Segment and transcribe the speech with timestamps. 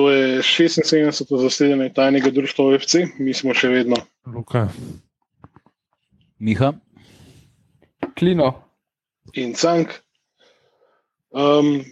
[0.00, 1.40] To je 76.
[1.40, 3.98] zasedanje tajnega društva OFC, mi smo še vedno.
[4.24, 4.62] Luka.
[6.38, 6.70] Miha.
[8.16, 8.48] Klino.
[9.36, 9.92] In Cank.
[11.36, 11.82] Um,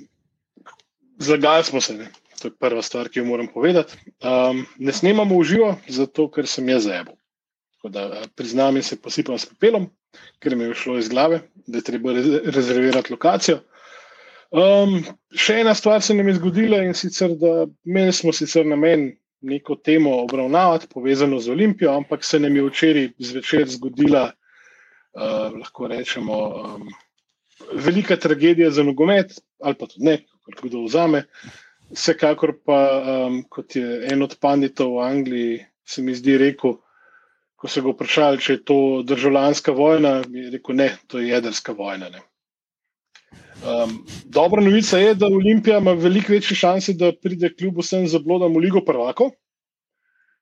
[1.20, 2.08] Zagajali smo se, ne?
[2.40, 4.00] to je prva stvar, ki jo moram povedati.
[4.24, 7.18] Um, ne snemamo v živo, zato ker sem jaz zajebil.
[8.40, 9.90] Priznam in se posipam s pepelom,
[10.40, 12.16] ker mi je šlo iz glave, da je treba
[12.56, 13.60] rezervirati lokacijo.
[14.48, 15.02] Um,
[15.36, 19.10] še ena stvar se nam je zgodila in sicer, da imeli smo sicer namen
[19.44, 25.90] neko temo obravnavati, povezano z Olimpijo, ampak se nam je včeraj zvečer zgodila, uh, lahko
[25.92, 26.88] rečemo, um,
[27.72, 30.16] velika tragedija za nogomet, ali pa tudi ne,
[30.48, 31.22] kako kdo vzame.
[31.92, 32.80] Vsekakor pa,
[33.28, 36.78] um, kot je en od panditov v Angliji, se mi zdi rekel,
[37.58, 41.76] ko so ga vprašali, če je to državljanska vojna, je rekel, ne, to je jedrska
[41.76, 42.08] vojna.
[42.16, 42.24] Ne.
[43.58, 48.54] Um, dobra novica je, da Olimpija ima veliko večje šanse, da pride kljub vsem zablodam
[48.54, 49.30] v Ligo Prvako.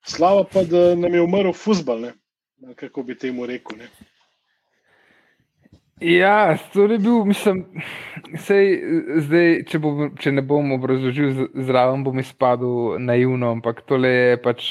[0.07, 2.11] Slava pa, da nam je umrl futbal,
[2.77, 3.78] kako bi temu rekel.
[3.78, 3.89] Ne?
[6.01, 7.65] Ja, to je bil, mislim,
[8.45, 8.75] sej,
[9.25, 14.69] zdaj, če, bo, če ne bom obrazložil zraven, bom izpadel naivno, ampak tole je pač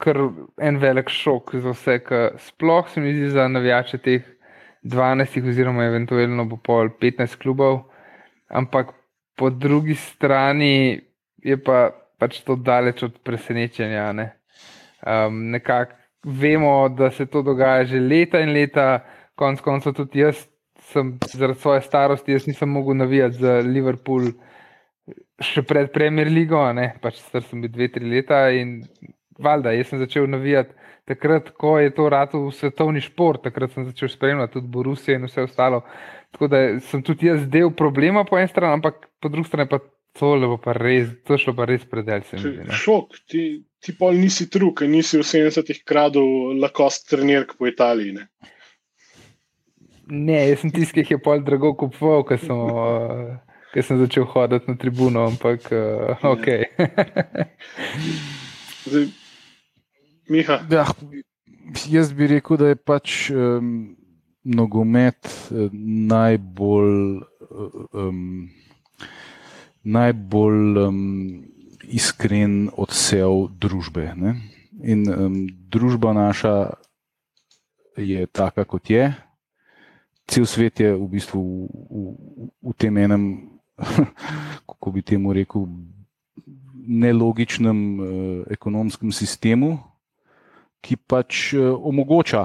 [0.00, 0.18] kar
[0.60, 4.24] en velik šok za vse, kar sploh se mi zdi za navijače teh
[4.84, 7.84] 12, oziroma eventualno bo pol 15 klubov,
[8.48, 8.92] ampak
[9.36, 11.00] po drugi strani
[11.44, 14.12] je pa pač to daleč od presenečenja.
[14.12, 14.26] Ne?
[15.04, 20.46] Um, Nekako vemo, da se to dogaja že leta in leta, konec koncev tudi jaz.
[20.84, 24.26] Sem zaradi svoje starosti, jaz nisem mogel navijati za Liverpool
[25.40, 28.82] še pred Premier League, pač star sem bil dve, tri leta in
[29.38, 33.84] valjda, jaz sem začel navijati takrat, ko je to rado v svetovni šport, takrat sem
[33.84, 35.82] začel spremljati tudi Borusijo in vse ostalo.
[36.32, 39.78] Tako da sem tudi jaz del problema po eni strani, ampak po drugi strani pa
[40.18, 42.22] to le bo pa res, to šlo pa res predel.
[42.70, 43.44] Šok, ti,
[43.82, 48.14] ti pol nisi truk, nisi v 70-ih kradel lakost trenirk po Italiji.
[48.20, 48.28] Ne?
[50.06, 54.70] Ne, jaz sem tisti, ki je pol drago kupoval, ker sem, uh, sem začel hoditi
[54.70, 56.48] na tribuno, ampak uh, ok.
[58.84, 59.06] Zdaj,
[60.28, 60.60] Miha.
[60.70, 60.86] Ja,
[61.88, 63.96] jaz bi rekel, da je pač um,
[64.44, 65.68] nogomet uh,
[66.08, 67.20] najbolj,
[67.92, 68.48] um,
[69.84, 71.02] najbolj um,
[71.84, 74.08] iskren odsev družbe.
[74.16, 74.36] Ne?
[74.80, 76.56] In um, družba naša
[78.00, 79.12] je taka, kot je.
[80.24, 83.24] Cel svet je v bistvu v, v, v tem enem,
[84.68, 85.68] kako bi temu rekel,
[86.84, 88.06] nelogičnem uh,
[88.48, 89.76] ekonomskem sistemu,
[90.84, 92.44] ki pač uh, omogoča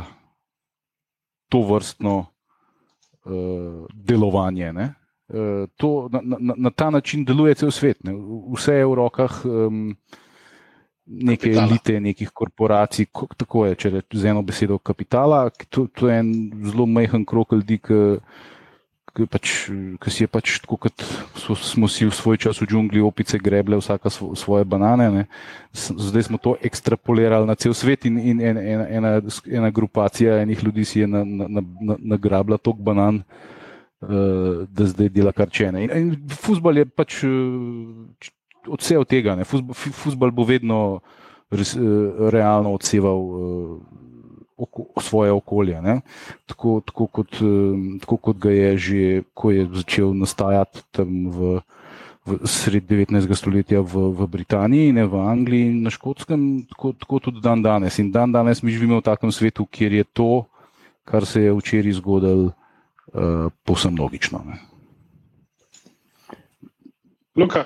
[1.50, 4.72] to vrstno uh, delovanje.
[4.72, 8.03] Uh, to, na, na, na ta način deluje cel svet.
[8.03, 8.16] Ne?
[8.55, 9.95] Vse je v rokah um,
[11.05, 11.67] neke kapitala.
[11.67, 15.50] elite, nekih korporacij, tako je, če rečemo z eno besedo, kapitala.
[15.69, 16.31] To, to je en
[16.69, 18.00] zelo majhen krok ljudi, ki,
[19.28, 19.68] pač,
[20.00, 21.03] ki si je pač tako, kot
[21.35, 25.09] smo si v svoj čas v džungli opice greble, vsaka svoje banane.
[25.12, 25.24] Ne.
[25.74, 29.12] Zdaj smo to ekstrapolirali na cel svet in, in en, en, ena,
[29.47, 33.24] ena grupacija enih ljudi si je nagrabila na, na, na tok banan.
[34.00, 35.81] Uh, da zdaj dela kar čene.
[35.84, 38.31] In, in futbol je pač uh,
[38.72, 39.36] odsev tega.
[39.44, 41.01] Futbol bo vedno
[41.51, 44.00] res, uh, realno odseval uh,
[44.59, 45.81] oko, svoje okolje.
[46.45, 47.39] Tako, tako, kot,
[47.99, 51.61] tako kot ga je že, ko je začel nastajati tam v,
[52.27, 53.23] v sred 19.
[53.35, 57.99] stoletja v, v Britaniji, ne v Angliji in na Škotskem, tako, tako tudi dan danes.
[57.99, 60.45] In dan danes mi živimo v takem svetu, kjer je to,
[61.07, 64.43] kar se je včeraj zgodilo, uh, povsem logično.
[64.45, 64.59] Ne.
[67.39, 67.65] Luka,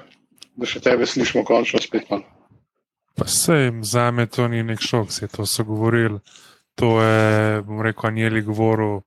[0.55, 2.23] da še tebe slišimo, končno spet malo.
[3.13, 6.17] Pa sej, za me to ni nek šok, se to so govorili
[6.75, 9.01] to je, bom rekel, Anjeli govoril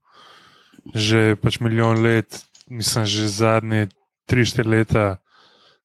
[0.95, 3.89] že pač milijon let, mislim, že zadnje
[4.27, 5.19] tri, štiri leta,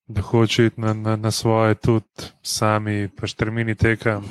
[0.06, 4.26] da hoče iti na, na, na svoje, tudi sami, pač termini tekam,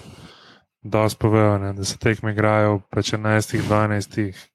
[0.83, 4.47] da spovejo, da se tekme igrajo pač 11, 12.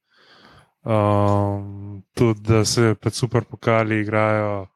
[0.85, 4.67] Um, tudi da se pač super pokali igrajo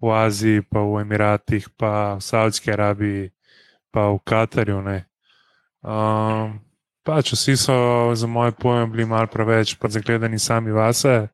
[0.00, 3.30] v Aziji, pa v Emiratih, pa v Saudski Arabiji,
[3.90, 4.78] pa v Katarju.
[5.82, 6.67] Um,
[7.08, 7.76] Pač vsi so,
[8.12, 11.28] za moje pojem, bili malo preveč zagledani sami vase.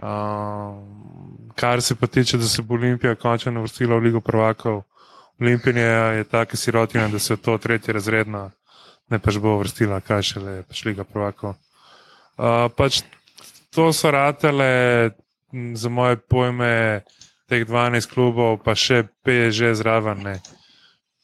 [0.00, 4.82] Um, kar se pa tiče, da se bo Olimpija končno uvrstila v Ligo prvakov,
[5.40, 8.50] Olimpija je tako sirotina, da se to tretje razredno
[9.08, 11.56] ne pač bo uvrstila, kaj še le pač Liga prvakov.
[12.38, 13.02] Uh, pač
[13.74, 15.12] to so ratele,
[15.74, 17.02] za moje pojme,
[17.48, 20.26] teh 12 klubov, pa še PSG zraven.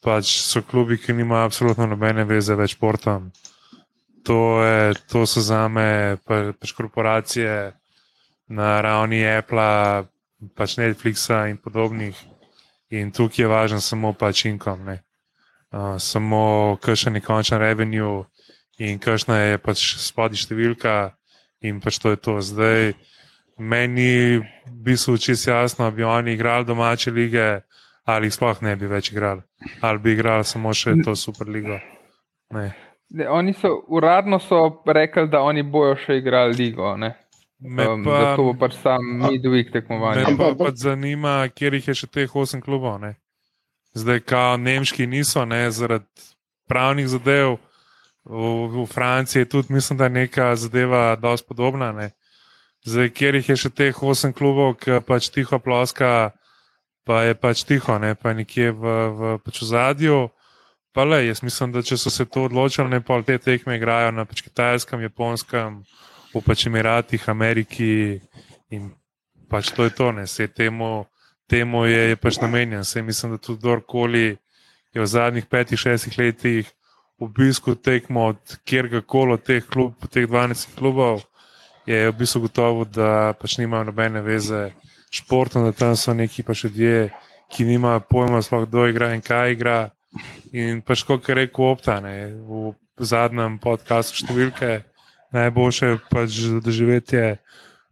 [0.05, 3.32] pač so klubi, ki nimajo absolutno nobene veze več športom.
[4.25, 7.73] To, je, to so za me pa, pač korporacije
[8.49, 10.06] na ravni Apple,
[10.56, 12.17] pač Netflixa in podobnih.
[12.91, 18.25] In tukaj je važen samo pač inkom, uh, samo kakšen je končen revenue
[18.79, 20.94] in kakšna je pač spodnja številka,
[21.65, 22.41] in pač to je to.
[22.41, 22.94] Zdaj,
[23.59, 24.41] meni
[24.71, 27.61] bi se učil jasno, bi oni igrali domače lige,
[28.05, 29.43] ali sploh ne bi več igrali,
[29.81, 31.79] ali bi igrali samo še to superligo.
[32.53, 32.84] Ne.
[33.14, 36.96] Ne, oni so uradno so rekli, da oni bojo še igrali ligo.
[36.99, 37.12] Ne?
[37.62, 40.25] Um, pa, to bo pač sam midweek tekmovanje.
[40.26, 42.99] Me pa, pa zanima, kje jih je še teh osem klubov.
[43.00, 43.14] Ne?
[43.94, 46.26] Zdaj, kao nemški niso, ne, zaradi
[46.66, 47.61] pravnih zadev.
[48.25, 51.93] V, v Franciji je tudi, mislim, da je neka zadeva dosti podobna.
[51.94, 52.11] Ne?
[52.82, 56.34] Zdaj, kjer jih je še teh osem klubov, ki pač tiho ploska,
[57.06, 60.34] pa je pač tiho, ne pa nekje v, v pač zadju.
[60.94, 64.12] Pa le, jaz mislim, da če so se to odločili, ne pa te tekme igrajo
[64.14, 65.81] na pač kitajskem, japonskem,
[66.35, 68.20] v pač Emiratih, Ameriki
[68.70, 68.93] in
[69.50, 71.06] pač to je to, ne, vse temu,
[71.50, 72.87] temu je, je pač namenjen.
[72.87, 74.26] Vse mislim, da tudi kdorkoli
[74.94, 76.70] je v zadnjih petih, šestih letih
[77.29, 81.23] bistvu tekmo od kjerkoli od teh, klub, teh 12 klubov,
[81.87, 84.70] je v bistvu gotovo, da pač nimajo nobene veze
[85.11, 87.11] s športom, da tam so neki pač ljudje,
[87.52, 89.90] ki nimajo pojma, sploh kdo igra in kaj igra.
[90.55, 92.14] In pač, kot je rekel Optane
[92.46, 94.84] v zadnjem podkastu številke,
[95.34, 97.25] najboljše pač doživetje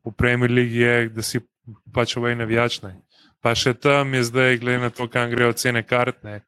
[0.04, 1.42] v Premier League je, da si
[1.94, 2.94] pač ovej navijačne.
[3.42, 6.42] Pa še tam je zdaj, glede na to, kam grejo cene kartne,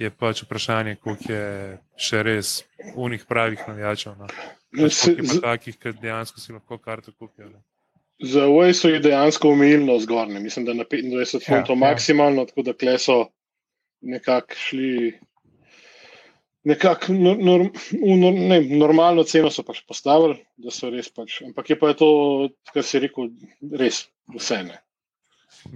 [0.00, 1.48] je pač vprašanje, koliko je
[1.96, 2.54] še res
[2.96, 4.16] unih pravih navijačev.
[4.18, 4.28] No.
[4.76, 5.04] Pač
[5.40, 7.48] takih, ki dejansko si lahko karto kupijo.
[7.48, 7.60] Ne.
[8.22, 12.44] Za OE so jih dejansko omejili zgornje, mislim, da na 25 ja, funtov ja, maksimalno,
[12.44, 12.50] ja.
[12.50, 13.16] tako da kleso
[14.02, 15.12] nekako šli
[16.64, 17.58] nekako no, no,
[18.16, 21.40] no, ne, normalno ceno so pač postavili, da so res pač.
[21.46, 22.10] Ampak je pa je to,
[22.72, 23.32] kar si rekel,
[23.78, 24.04] res
[24.36, 24.78] vse ne.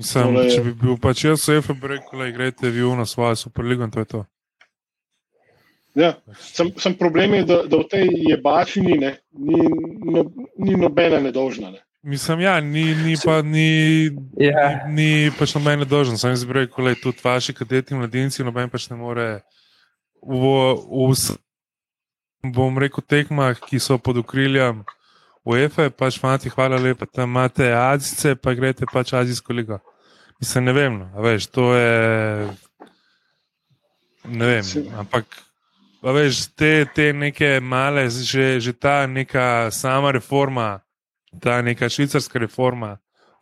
[0.01, 2.95] Sam, Tole, če bi bil pač jaz, se je pa rekel, da greste vi v
[2.99, 4.23] nas svojo superligo in to je to.
[5.97, 9.61] Ja, sem, sem problem je, da, da v tej jebačini ne, ni,
[10.13, 10.27] no,
[10.61, 11.71] ni nobena nedolžna.
[11.73, 11.86] Ne.
[12.07, 14.55] Mislim, ja, ni, ni pa ni, yeah.
[14.55, 14.87] Ja.
[14.87, 16.19] ni, ni pač noben nedolžen.
[16.19, 19.27] Sam izbral, da tudi vaši kadeti mladinci, noben pač ne more
[20.23, 20.53] v,
[20.87, 21.37] v
[22.55, 24.85] bom rekel, tekmah, ki so pod okriljem
[25.47, 29.81] UEFA, pač fanti, hvala lepa, tam imate Azice, pa greste pač Azijsko ligo.
[30.41, 32.49] Mislim, ne vem, no, veš, to je.
[34.27, 35.27] Ne vem, ampak.
[36.07, 40.77] Veš, te, te neke male, že, že ta neka sama reforma,
[41.41, 42.97] ta neka švicarska reforma,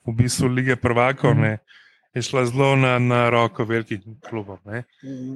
[0.06, 1.58] v bistvu lige prvakov, mm -hmm
[2.14, 4.58] je šla zelo na, na roko velikim klubom.
[4.64, 4.82] Ne?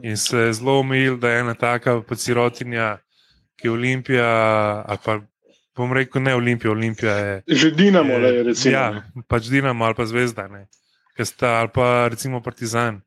[0.03, 2.99] In se je zelo umil, da je ena taka sirotinja,
[3.57, 4.27] ki je Olimpija,
[4.87, 5.21] ali pa
[5.77, 7.43] bom rekel, ne Olimpija, Olimpija je.
[7.47, 8.75] Že Dinamo, je, le, recimo.
[8.75, 10.49] Ja, pač Dinamo ali pa Zvezda,
[11.25, 13.01] sta, ali pa recimo Partizan,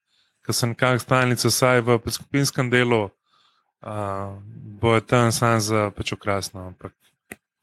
[0.45, 4.35] ki so nekako stalnice, vsaj v skupinskem delu, uh,
[4.81, 6.67] bo tam sam za pač okrasno.
[6.67, 6.91] Ampak,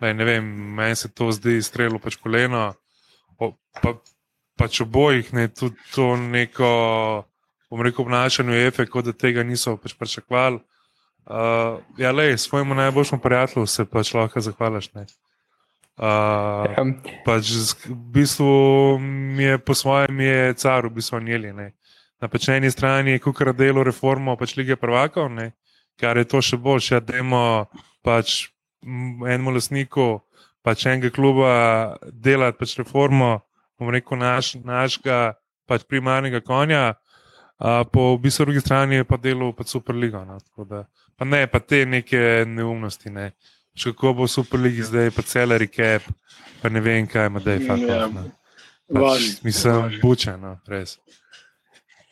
[0.00, 0.44] ne vem,
[0.78, 2.72] meni se to zdi strelo pač koleno.
[3.38, 3.52] O,
[3.82, 3.94] pa,
[4.58, 6.70] pač obojih, ne, tudi to neko,
[7.70, 10.60] bom rekel, obnašanje EFE, kot da tega niso pač pričakovali.
[11.28, 14.88] Uh, ja, le, svojemu najboljšemu prijatelju se pač lahko zahvališ.
[15.98, 16.94] Uh,
[17.26, 17.50] pač
[17.84, 21.52] v bistvu mi je po svojem je car, v bistvu njeli.
[21.52, 21.72] Ne.
[22.22, 25.52] Na pač eni strani je kukar delo reformo pač lige prvakov, ne,
[26.00, 27.66] kar je to še boljše, ja, da imamo
[28.02, 28.48] pač
[28.82, 30.08] enemu lasniku
[30.62, 31.50] pač enega kluba
[32.12, 33.38] delati pač reformo,
[33.78, 36.96] bom rekel, naš, našega pač primarnega konja,
[37.58, 40.22] a po v bistvu drugi strani je pa delo pa Superliga.
[40.24, 40.84] No, da,
[41.18, 43.10] pa ne, pa te neke neumnosti.
[43.10, 43.32] Ne.
[43.78, 46.06] Če kako bo Superliga zdaj, pa cel recap,
[46.62, 47.88] pa ne vem, kaj ima, da je fakt.
[47.88, 48.28] Ja, no.
[48.94, 50.98] pač, mislim, bučeno, res.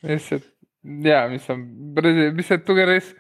[0.03, 1.63] Ja, mislim,
[2.35, 3.15] bi se tukaj res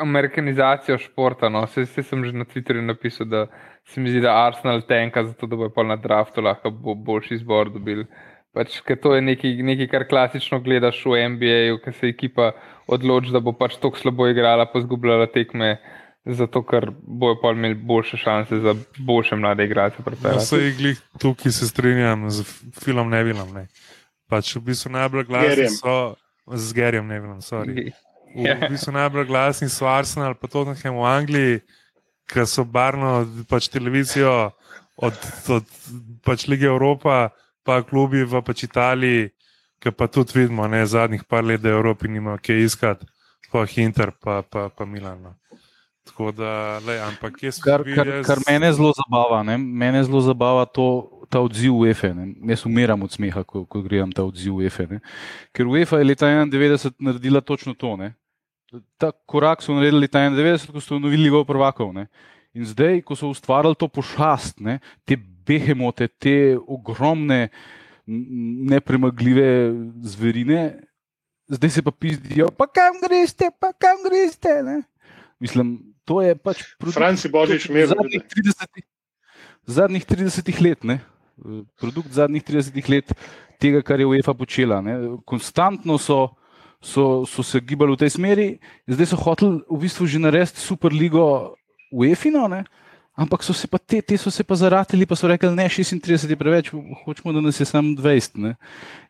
[0.00, 1.48] amerikanizacijo športa.
[1.48, 1.66] No.
[1.66, 3.46] Se, se sem že na Twitterju napisal, da
[3.84, 7.34] se mi zdi, da Arsenal tenka, zato da bo pa na draftu lahko bo boljši
[7.34, 8.04] izbor dobil.
[8.52, 12.50] Pač, to je nekaj, nekaj, kar klasično gledaš v NBA, ki se ekipa
[12.86, 15.78] odloči, da bo pač tako slabo igrala, pa zgubljala tekme.
[16.22, 20.04] Zato, ker bojo pa imeli boljše šanse za boljše mlade igralce.
[20.06, 22.44] Vse no, je tukaj, se strinjam z
[22.78, 23.50] filmom Nevilom.
[23.56, 23.66] Ne.
[24.30, 26.14] Pač v bistvu najbolj glasni so
[26.46, 27.40] z Gerjem Nevilom.
[27.42, 27.90] Sorry.
[28.34, 28.68] V ja.
[28.68, 31.60] bistvu najbolj glasni so Arsenal, pa tudi v Angliji,
[32.32, 34.52] ki so barno pač televizijo
[34.96, 35.16] od,
[35.48, 35.64] od
[36.24, 37.28] pač lige Evropa,
[37.62, 39.30] pa klubi v pač Italiji,
[39.82, 43.06] ki pa tudi vidimo, da zadnjih par let v Evropi nima kaj iskati.
[43.52, 45.20] sploh Inter, pa, pa, pa Milan.
[45.22, 45.34] No.
[46.04, 49.58] Tako da, le, ampak jaz Kar, bi kar, jaz- kar mene zelo zabava, ne?
[49.58, 52.14] mene zelo zabava to, ta odziv UEFA.
[52.14, 52.34] Ne?
[52.48, 54.86] Jaz umiram od smeha, ko, ko gledam ta odziv UEFA.
[54.90, 55.00] Ne?
[55.52, 57.96] Ker UEFA je leta 91 naredila točno to.
[57.96, 58.14] Ne?
[59.00, 61.92] Ta korak so naredili leta 91, ko so unovili Ligo prvakov.
[61.92, 62.06] Ne?
[62.56, 64.78] In zdaj, ko so ustvarili to pošast, ne?
[65.04, 67.48] te behemote, te ogromne,
[68.06, 70.62] nepremagljive zverine,
[71.48, 74.62] zdaj se pa pizdijo, pa kam greste, pa kam greste.
[74.62, 74.82] Ne?
[75.40, 77.88] Mislim, to je pač produkt Franci Božič mir.
[77.88, 78.84] zadnjih 30,
[79.66, 81.00] zadnjih 30 let, ne?
[81.80, 83.12] produkt zadnjih 30 let
[83.58, 84.80] tega, kar je UEFA počela.
[84.82, 84.98] Ne?
[85.26, 86.34] Konstantno so,
[86.82, 88.48] so, so se gibali v tej smeri,
[88.90, 91.54] zdaj so hoteli v bistvu že narediti superligo
[91.94, 92.64] UEFA, ne?
[93.14, 96.30] ampak so se pa te, te so se pa zaratili, pa so rekli, ne, 36
[96.30, 96.72] je preveč,
[97.04, 98.40] hočemo, da nas je samo 20.
[98.40, 98.56] Ne?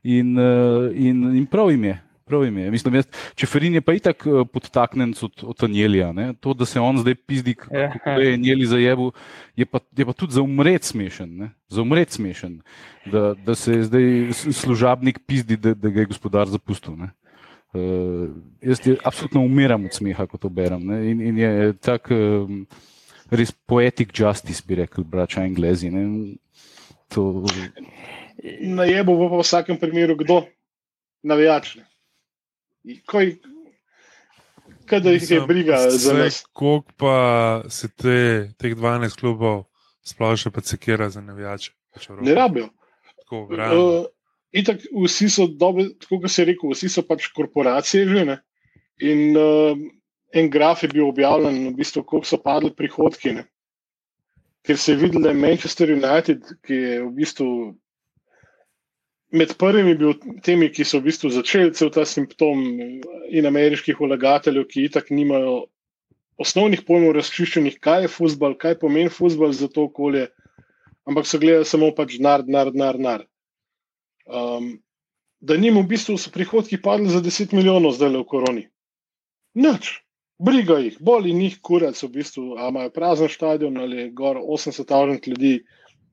[0.02, 1.97] In, eh, in, in prav jim je.
[2.26, 2.71] Prav jim je.
[2.71, 6.12] Mislim, jaz, Čeferin je pa itak eh, podtaknjen od, od Anjelija.
[6.12, 6.33] Ne?
[6.41, 9.12] To, da se on zdaj pizdi, kako je Anjeli zajebu,
[9.57, 11.31] je pa, je pa tudi za umret smešen.
[11.38, 11.50] Ne?
[11.69, 12.61] Za umret smešen,
[13.07, 16.99] da, da se je zdaj služabnik pizdi, da, da ga je gospodar zapustil.
[16.99, 17.14] Ne?
[17.73, 18.29] Uh,
[18.61, 20.85] jaz je, absolutno umiram od smeha, ko to berem.
[20.87, 20.99] Ne?
[21.11, 22.67] In, in je tak um,
[23.33, 25.91] res poetic justice, bi rekel, brača Anglezi.
[25.91, 26.35] Ne?
[27.17, 27.45] To,
[28.61, 30.43] Na jebu bo pa v vsakem primeru kdo?
[31.23, 31.76] Navijač.
[33.07, 33.37] Koj,
[34.91, 36.43] kaj da jih je briga za nas.
[36.52, 37.17] Koliko pa
[37.69, 39.64] se te, teh 12 klubov
[40.05, 41.73] sploh še pa sekira za navijače?
[42.21, 42.69] Ne rabijo.
[43.23, 43.47] Tako.
[43.49, 44.07] Uh,
[44.52, 48.25] itak, vsi so dobre, tako kot se je rekel, vsi so pač korporacije že.
[48.28, 48.38] Ne?
[49.02, 49.78] In uh,
[50.32, 53.35] en graf je bil objavljen, v bistvu, koliko so padli prihodki.
[53.37, 53.47] Ne?
[54.62, 57.49] Ker se je videlo, da je Manchester United, ki je v bistvu
[59.32, 62.62] med prvimi bil temi, ki so v bistvu začeli cel ta simptom
[63.32, 65.66] in ameriških vlagateljev, ki itak nimajo
[66.40, 70.28] osnovnih pojmov razčiščenih, kaj je futbol, kaj pomeni futbol za to okolje,
[71.09, 73.00] ampak so gledali samo pač denar, denar, denar.
[73.00, 73.28] denar.
[74.26, 74.76] Um,
[75.41, 78.64] da njim v bistvu so prihodki padli za 10 milijonov zdaj le v koroni.
[79.55, 79.91] Nič,
[80.38, 85.26] briga jih, boli njih kurac, v bistvu, ali imajo prazen stadion ali gor 80 avžent
[85.26, 85.64] ljudi,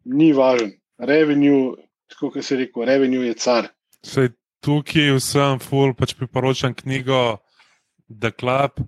[0.06, 0.74] ni važen.
[0.98, 1.76] Revenue,
[2.10, 3.70] tako kot se rekel, revenue je car.
[4.04, 4.34] Sej,
[4.66, 7.38] tukaj vsem ful pač priporočam knjigo
[8.10, 8.82] The Club,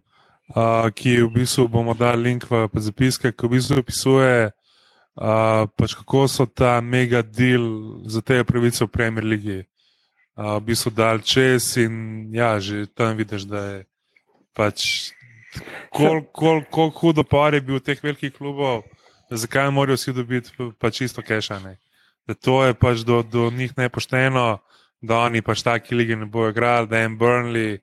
[0.56, 4.51] uh, ki v bistvu bomo dali link v zapiske, ki v bistvu opisuje,
[5.15, 9.65] pač kako so ta mega deal za te pravice v Premier League.
[10.32, 13.77] Uh, v bistvu dal čez in ja, že tam vidiš, da je
[14.56, 15.12] pač
[15.91, 18.88] koliko kol, kol hudo par je bil teh velikih klubov,
[19.27, 21.77] zakaj morajo vsi dobiti pač isto kešane.
[22.27, 24.63] Da to je pač do, do njih nepošteno,
[25.01, 27.80] da oni pač taki lige ne bojo igrali, da jim Burnley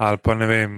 [0.00, 0.72] ali pa ne vem,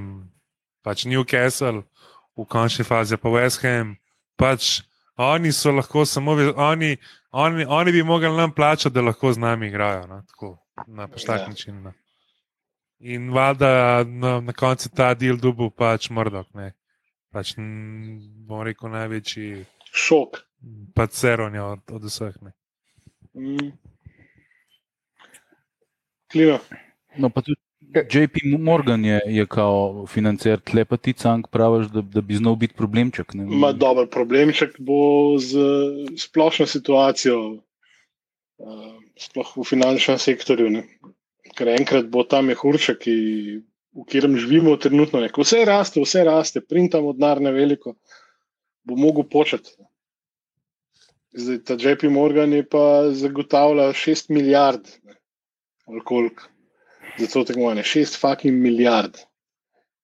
[0.83, 1.87] pač Newcastle,
[2.35, 3.95] v končni fazi pa West Ham.
[4.35, 4.83] Pač
[5.17, 6.97] oni so lahko samo, oni,
[7.31, 10.07] oni, oni bi mogli nam plačati, da lahko z nami igrajo.
[10.07, 10.23] No?
[10.29, 11.49] Tako, na tak Ja.
[11.49, 11.83] način.
[11.83, 11.93] No.
[12.99, 16.55] In valjda na, na koncu ta del dubu pač mrdok.
[16.55, 16.73] Ne?
[17.33, 17.55] Pač,
[18.47, 20.37] bom rekel, največji Šok.
[20.95, 22.35] pač seronja od, od vseh.
[22.43, 22.53] Ne?
[23.35, 23.73] Mm.
[26.33, 26.59] Klima.
[27.17, 27.61] no, pa tudi
[27.95, 32.57] JP Morgan je, je kao financer, tle pa ti cank praviš, da, da bi znal
[32.57, 33.35] biti problemček.
[33.35, 33.45] Ne?
[33.45, 35.61] Ma dober problemček bo z
[36.19, 40.71] splošno situacijo, uh, sploh v finančnem sektorju.
[40.71, 40.87] Ne.
[41.57, 43.17] Ker enkrat bo ta mehurček, ki,
[43.93, 47.97] v katerem živimo trenutno, ko vse raste, vse raste, printamo denar na veliko,
[48.89, 49.77] bo mogel početi.
[51.33, 55.17] Zdaj, ta JP Morgan je pa zagotavlja 6 milijard, ne,
[55.89, 56.49] ali koliko,
[57.15, 59.19] za to tekmovanje, 6 fucking milijard,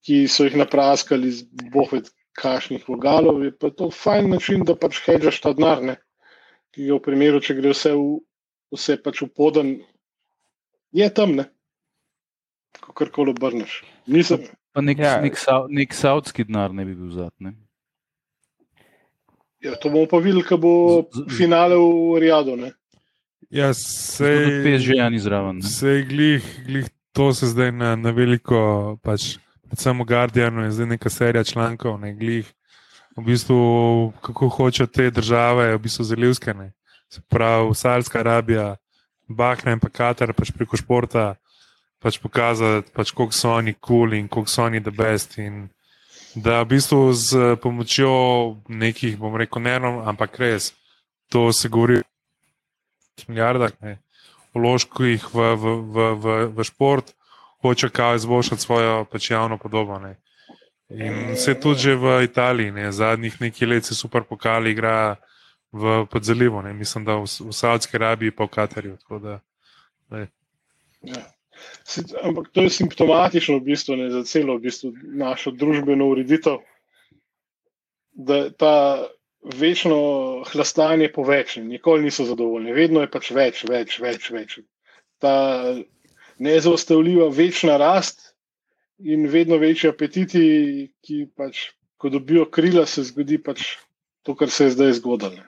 [0.00, 5.00] ki so jih napraskali z bohvet kašnih vogalov, je pa to fajn način, da pač
[5.00, 5.96] hedžaš ta denar, ne,
[6.70, 8.20] ki ga v primeru, če gre vse, v,
[8.70, 9.72] vse pač v podan,
[10.92, 11.48] je tam, ne,
[12.78, 13.82] kako koli obrneš.
[14.06, 15.16] Nisem, Pa nek, Ja.
[15.18, 17.32] nek, sa- nek saudski denar ne bi bil zat.
[17.40, 17.56] Ne?
[19.60, 20.72] ja, to bomo pa videli, ko bo
[21.02, 22.54] Z- z- finale v Rijadu.
[22.56, 22.70] Ne.
[23.50, 24.36] Ja, Sej...
[24.36, 25.56] Tudi sej, PSG ni zraven.
[25.56, 25.64] ne.
[25.64, 29.36] Vse glih, glih to se zdaj na, na veliko, pač,
[29.68, 32.46] predvsem v Guardianu je zdaj neka serija člankov, ne glih.
[33.16, 36.72] V bistvu, kako hoče te države, v bistvu zalivske, ne.
[37.10, 38.76] Se pravi, Saudska Arabija,
[39.28, 41.34] Bahrein, pa Katar, pač preko športa,
[41.98, 45.38] pač pokazati, pač, koliko so oni kul cool in koliko so oni the best.
[45.38, 45.68] In
[46.36, 50.72] da v bistvu z pomočjo nekih, bom rekel, ne, ampak res,
[51.28, 52.04] to se govori o
[53.26, 53.98] milijardah, ne
[54.54, 57.14] vložkih v, v, v, v, v šport,
[57.62, 59.98] hoče kao izboljšati svojo pač javno podobo.
[59.98, 60.16] Ne.
[60.88, 62.92] In se tudi že v Italiji, ne.
[62.92, 65.16] zadnjih nekaj let se super pokali igra
[65.72, 66.72] v podzalivu, ne.
[66.72, 68.96] mislim, da v, v Saudski Arabiji pa v Katarju.
[69.20, 69.40] Da,
[70.10, 71.22] ja.
[72.22, 76.62] Ampak to je simptomatično v bistvu, ne, za celo v bistvu, našo družbeno ureditev,
[78.12, 79.04] da ta
[79.42, 79.98] večno
[80.50, 84.30] hlastanje po več, nikoli niso zadovoljni, vedno je pač več, več, več.
[84.34, 84.58] več.
[85.22, 85.34] Ta
[86.38, 88.34] nezaustavljiva večna rast
[88.98, 90.42] in vedno večji apetiti,
[91.02, 93.76] ki pač, ko dobijo krila, se zgodi pač
[94.22, 95.42] to, kar se je zdaj zgodilo.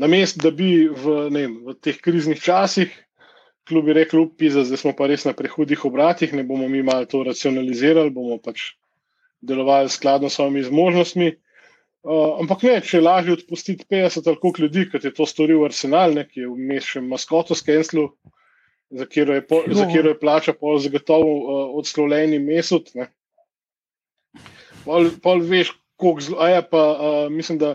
[0.00, 2.92] Na mestu, da bi v, vem, v teh kriznih časih,
[3.68, 8.10] kljub rekli, da smo pa res na prehudih obratih, ne bomo mi malo to racionalizirali,
[8.10, 8.72] bomo pač
[9.40, 11.30] delovali skladno s svojimi zmožnostmi.
[12.00, 15.66] Uh, ampak ne, če je lažje odpustiti 50 ali koliko ljudi, kot je to storil
[15.66, 18.06] Arsenal, ne, ki je vmes še maskoto skenslu,
[18.90, 22.88] za katero je, po, za katero je plača pol zagotovo uh, odslovljeni mesec.
[24.86, 26.40] Pol, pol veš, koliko zelo.
[26.40, 27.74] A je pa, uh, mislim, da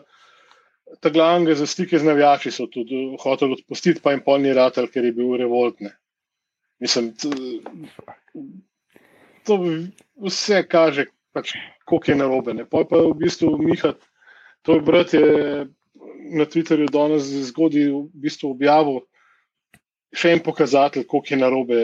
[1.00, 4.90] ta glavnega za stike z navijači so tudi hoteli odpustiti, pa jim pol ni ratelj,
[4.94, 5.94] ker je bil revoltne.
[6.82, 7.14] Mislim,
[9.46, 9.60] to
[10.26, 11.54] vse kaže, pač,
[11.86, 12.58] koliko je narobe.
[12.66, 13.94] Pa je pa v bistvu Miha,
[14.66, 15.26] to je brat je
[16.36, 19.04] na Twitterju danes zgodaj v bistvu objavil
[20.16, 21.80] še en pokazatelj, koliko je narobe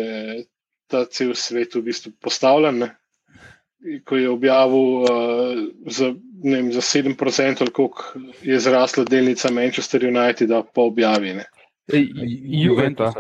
[0.92, 2.84] ta cel svet v bistvu postavljen.
[2.84, 2.90] Ne?
[4.06, 6.12] Ko je objavil uh, za,
[6.44, 11.40] vem, za 7%, koliko je zrasla delnica Manchester United, pa objavi.
[11.92, 13.16] Juventus.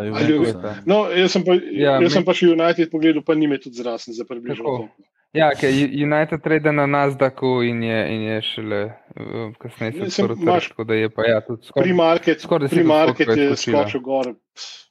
[0.85, 3.81] No, jaz sem pa, ja, jaz sem pa še United pogledal, pa ni me tudi
[3.81, 4.85] zrasel za približno.
[5.33, 10.69] Ja, okay, United trade na Nasdaqu in je, in je šele uh, kasneje se sporočil,
[10.69, 11.85] tako da je pa ja, tudi skoraj.
[11.85, 14.33] Primarket, skor primarket je skočil gor.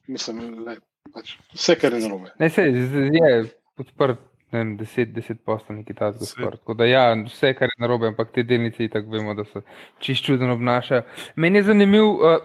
[0.07, 0.79] Mislim, le,
[1.13, 2.33] pač, vse, kar je narobe.
[2.39, 3.45] Ne, se je
[3.77, 4.27] podprt.
[4.51, 6.57] 10-10 posto neki ta zgor.
[6.57, 9.61] Tako da, ja, vse, kar je narobe, ampak te delnice, tako vemo, da se
[10.03, 11.05] čist čudno obnašajo.
[11.35, 12.35] Meni je zanimiv, uh,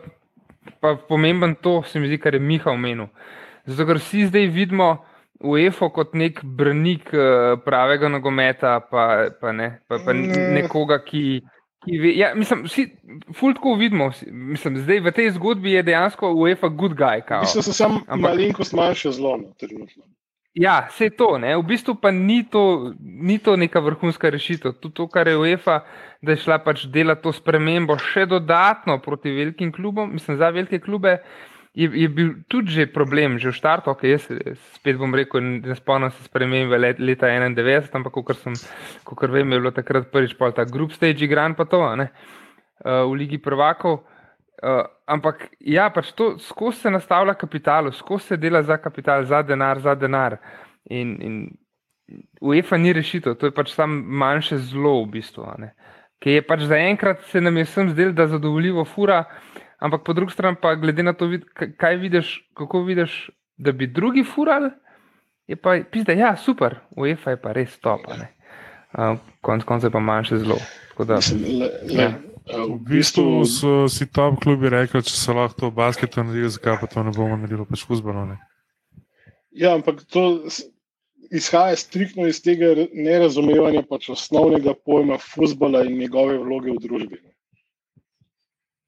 [0.81, 3.09] pa pomemben to, se mi zdi, kar je Miha omenil.
[3.67, 4.93] Zato, ker vsi zdaj vidimo
[5.41, 11.43] UEFA kot nek brnik uh, pravega nogometa, pa, pa, ne, pa, pa nekoga, ki.
[11.87, 12.89] Ja, mislim, vsi
[13.37, 14.11] fultko vidimo.
[14.27, 17.23] Mislim, zdaj v tej zgodbi je dejansko UEFA good guy.
[17.23, 19.37] Mislim, da so samo malenkost manjše zlo.
[19.37, 19.53] No,
[20.55, 21.37] ja, vse to.
[21.39, 21.55] Ne.
[21.57, 24.81] V bistvu pa ni to, ni to neka vrhunska rešitev.
[24.81, 25.83] Tudi to, kar je UEFA,
[26.23, 30.81] da je šla pač delati to spremembo še dodatno proti velikim klubom, mislim, za velike
[30.83, 31.21] klube
[31.77, 34.25] je, je bil tudi že problem, že v štartu, ok, jaz
[34.81, 38.57] spet bom rekel, ne spomnim se spremembe let, leta 91, ampak kot sem,
[39.05, 43.05] kot vem, je bilo takrat prvič pa ta group stage igran pa to, ne, uh,
[43.05, 44.09] v Ligi prvakov.
[44.57, 49.43] Uh, ampak ja, pač to skozi se nastavlja kapital, skozi se dela za kapital, za
[49.45, 50.41] denar, za denar.
[50.89, 51.35] In, in
[52.41, 55.45] UEFA ni rešitev, to je pač samo manjše zlo v bistvu.
[56.25, 59.27] Ki je pač zaenkrat se nam je vsem zdelo, da zadovoljivo fura,
[59.79, 61.31] ampak po drugi strani pa glede na to,
[61.77, 64.71] kaj vidiš, kako vidiš, da bi drugi furali,
[65.47, 68.07] je pa pizda, ja, super, UEFA je pa res top.
[68.07, 70.57] Uh, konc koncev pa manjše zelo.
[70.99, 71.21] Da,
[71.91, 72.13] ja.
[72.47, 76.89] V bistvu so si top klubi rekli, če se lahko to basketu naredi, zakaj pa
[76.91, 78.37] to ne bomo naredili, pač fuzbalo.
[79.51, 80.47] Ja, ampak to
[81.35, 87.19] izhaja striktno iz tega nerazumevanja pač osnovnega pojma fuzbala in njegove vloge v družbi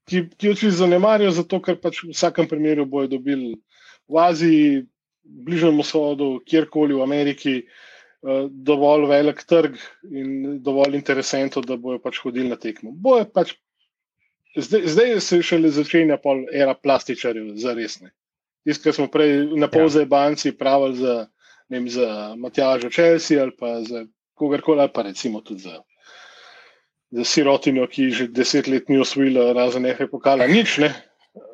[0.09, 3.55] ki, ki oči zanemarijo, zato ker pač v vsakem primeru bojo dobili
[4.09, 4.87] v Aziji,
[5.23, 9.77] bližnjem vzhodu, kjerkoli v Ameriki, uh, dovolj velik trg
[10.11, 12.95] in dovolj interesentov, da bojo pač hodili na tekmo.
[13.35, 13.55] Pač,
[14.57, 18.13] zdaj, zdaj se šele začenja pol era plastičarjev, za resne.
[18.67, 20.11] Tisti, ki smo prej na polze ja.
[20.11, 21.15] banci pravili za,
[21.69, 25.79] za Matjaža Chelsea ali pa za kogarkoli, ali pa recimo tudi za
[27.11, 30.93] za sirotinjo, ki že deset let ni osvojila, razen nekaj pokala, nič ne.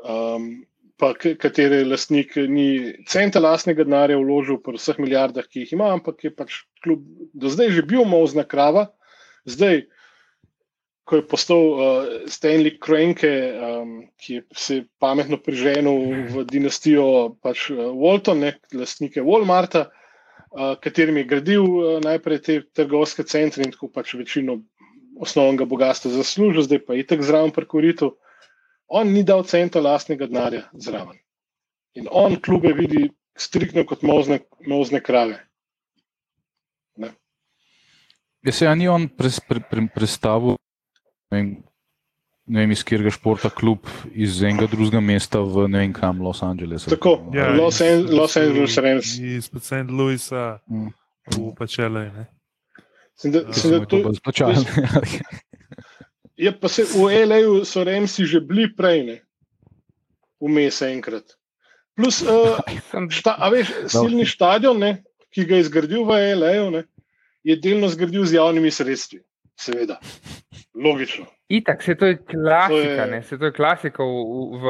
[0.02, 0.64] Um,
[0.98, 6.26] pa kateri lastnik ni centa lastnega denarja vložil pri vseh milijardah, ki jih ima, ampak
[6.26, 7.02] je pač kljub
[7.34, 8.88] do zdaj že bil mozna krava,
[9.46, 9.86] zdaj.
[11.04, 11.80] Ko je postal uh,
[12.32, 13.28] Stanley Krenke,
[13.60, 19.82] um, ki je se pametno priženil v dinastijo pač, uh, Walton, ne, lastnike Walmarta,
[20.56, 24.62] uh, katerim je gradil uh, najprej te trgovske centre in tako pač večino
[25.16, 28.10] osnovnega bogatstva zaslužil, zdaj pa je tako zraven prekoritev.
[28.88, 31.16] On ni dal centa lastnega denarja zraven.
[31.94, 35.40] In on klube vidi striktno kot mozne, mozne krave.
[38.42, 40.56] Ja, se je ni on pres, pre, pre, predstavil
[41.32, 46.42] ne vem, iz katerega športa, klub iz enega drugega mesta v ne vem kam, Los
[46.42, 46.84] Angeles.
[46.84, 49.14] Tako, Ja, Los, iz- An Los Angeles Rams.
[49.18, 49.88] Iz St.
[49.88, 50.92] Louisa Mm.
[51.32, 52.26] v Pačele.
[53.16, 54.64] Sem da, Ja, sem da to to, splačalno.
[56.36, 59.16] je pa se v LA-ju so Ramsi že bili prej, ne?
[60.40, 61.24] Vmes enkrat.
[61.96, 62.58] Plus, uh,
[62.90, 66.82] Sem, šta, a veš, silni stadion, ne, ki ga je zgradil v LA-ju, ne,
[67.46, 69.22] je delno zgradil z javnimi sredstvi.
[69.54, 70.00] Seveda.
[70.74, 71.28] Logično.
[71.48, 74.10] Itak, se to je klasika, To je- ne, se to je klasika v,
[74.58, 74.64] v,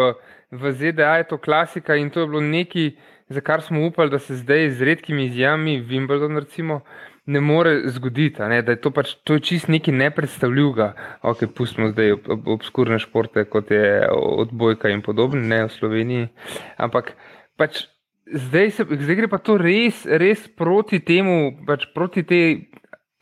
[0.52, 2.90] v ZDA je to klasika in to je bilo nekaj,
[3.33, 6.83] za kar smo upali, da se zdaj z redkimi izjamami, Wimbledon recimo,
[7.26, 10.90] ne more zgoditi, ne, da je to pač, to je čist nekaj nepredstavljivega.
[11.24, 16.28] Ok, pustimo zdaj ob, ob, obskurne športe, kot je odbojka in podobno, ne v Sloveniji,
[16.76, 17.14] ampak
[17.56, 17.87] pač
[18.28, 22.48] zdaj, se, zdaj gre pa to res, res proti temu, pač proti tej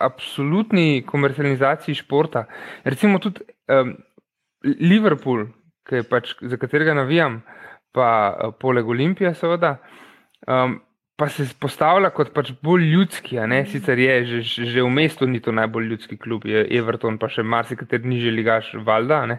[0.02, 2.48] absolutni komercializaciji športa.
[2.82, 3.94] Recimo tudi um,
[4.66, 5.46] Liverpool,
[6.10, 7.42] pač, za katerega navijam,
[7.94, 9.76] pa uh, poleg Olimpije, seveda,
[10.46, 10.80] um,
[11.22, 13.36] pa se postavlja kot pač bolj ljudski.
[13.46, 13.60] ne.
[13.66, 17.42] Sicer je že, že- v mestu ni to najbolj ljudski klub, je Everton, pa še
[17.42, 19.38] marsikateri nižji ligaš, valjda.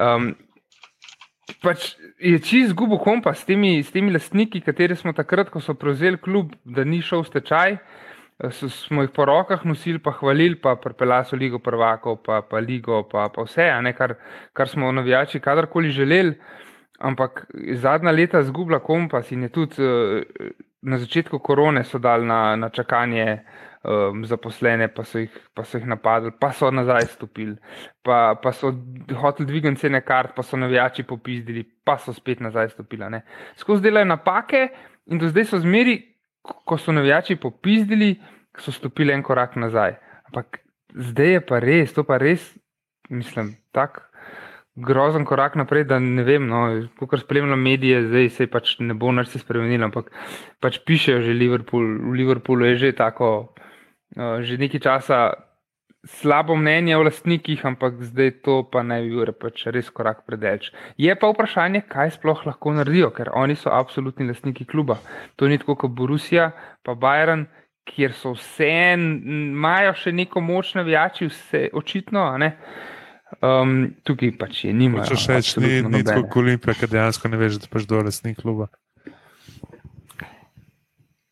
[0.00, 0.32] Um,
[1.60, 5.74] pač je čist izgubil kompas s temi, s temi lastniki, kateri smo takrat, ko so
[5.74, 7.78] prevzeli klub, da ni šel v stečaj.
[8.50, 12.64] So, smo jih po rokah nosili, pa hvalili, pa pripeljali so Ligo prvakov, pa, pa
[12.64, 14.16] Ligo, pa, pa vse, ne, kar,
[14.56, 16.38] kar smo navijači kadarkoli želeli.
[16.98, 17.44] Ampak
[17.76, 20.22] zadnja leta zgubila kompas in je tudi eh,
[20.84, 23.40] na začetku korone so dali na, na čakanje
[23.84, 27.56] um, zaposlene, pa so, jih, pa so jih napadli, pa so nazaj stopili,
[28.04, 28.72] pa, pa so
[29.20, 33.20] hoteli dvigati cene kart, pa so navijači popizdili, pa so spet nazaj stopili.
[33.56, 34.68] Skozi delajo napake
[35.06, 35.98] in do zdaj so zmeri,
[36.42, 38.14] ko so navijači popizdili,
[38.58, 39.96] so stopili en korak nazaj.
[40.28, 40.60] Ampak
[40.94, 42.52] zdaj je pa res, to pa res,
[43.08, 44.04] mislim, tako
[44.76, 46.66] grozen korak naprej, da ne vem, no,
[46.98, 50.10] ko spremljam medije, zdaj se pač ne bo nič spremenilo, ampak
[50.60, 53.54] pač pišejo že Liverpool, v Liverpoolu je že tako,
[54.18, 55.18] uh, že nekaj časa
[56.04, 60.72] slabo mnenje o lastnikih, ampak zdaj to pa naj bi bil pač res korak predaleč.
[60.98, 64.98] Je pa vprašanje, kaj sploh lahko naredijo, ker oni so absolutni lastniki kluba.
[65.36, 66.52] To ni tako kot Borussia,
[66.84, 67.46] pa Bayern,
[67.88, 72.52] kjer so vse, imajo še neko moč navijači, vse očitno, ne.
[73.40, 75.02] Um, tukaj pač je nima.
[75.02, 78.10] Če še reči, ni, ni tako kot Olimpija, ker dejansko ne veš, da pač dole
[78.10, 78.68] snik kluba.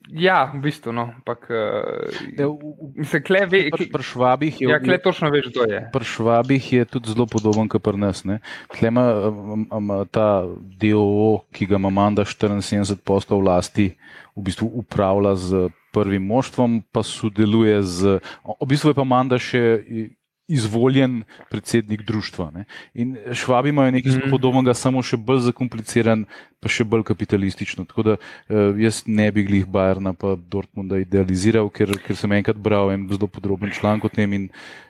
[0.08, 2.58] Ja, v bistvu, no, ampak Ja, v-
[3.00, 5.88] v- se kle ve, Pri pri Švabih je, ja, kle točno veš, kdo je.
[5.88, 8.20] pri Švabih je tudi zelo podoben kot pri nas.
[8.22, 8.40] ne.
[8.68, 10.44] Tle ima um, um, ta
[10.76, 13.96] DOO, ki ga ima Manda 74 poslov vlasti,
[14.30, 15.48] v bistvu upravlja z
[15.90, 18.20] prvim moštvom, pa sodeluje z.
[18.44, 19.80] V bistvu je pa Manda še
[20.48, 22.50] izvoljen predsednik društva.
[22.50, 22.64] Ne.
[22.94, 24.30] In Švabi imajo nekaj zelo Mhm.
[24.30, 26.24] podobnega, samo še bolj zakompliciran,
[26.60, 27.84] pa še bolj kapitalistično.
[27.84, 32.56] Tako da eh, jaz ne bi glih Bajerna pa Dortmunda idealiziral, ker, ker sem enkrat
[32.56, 34.48] bral en zelo podroben članek o tem in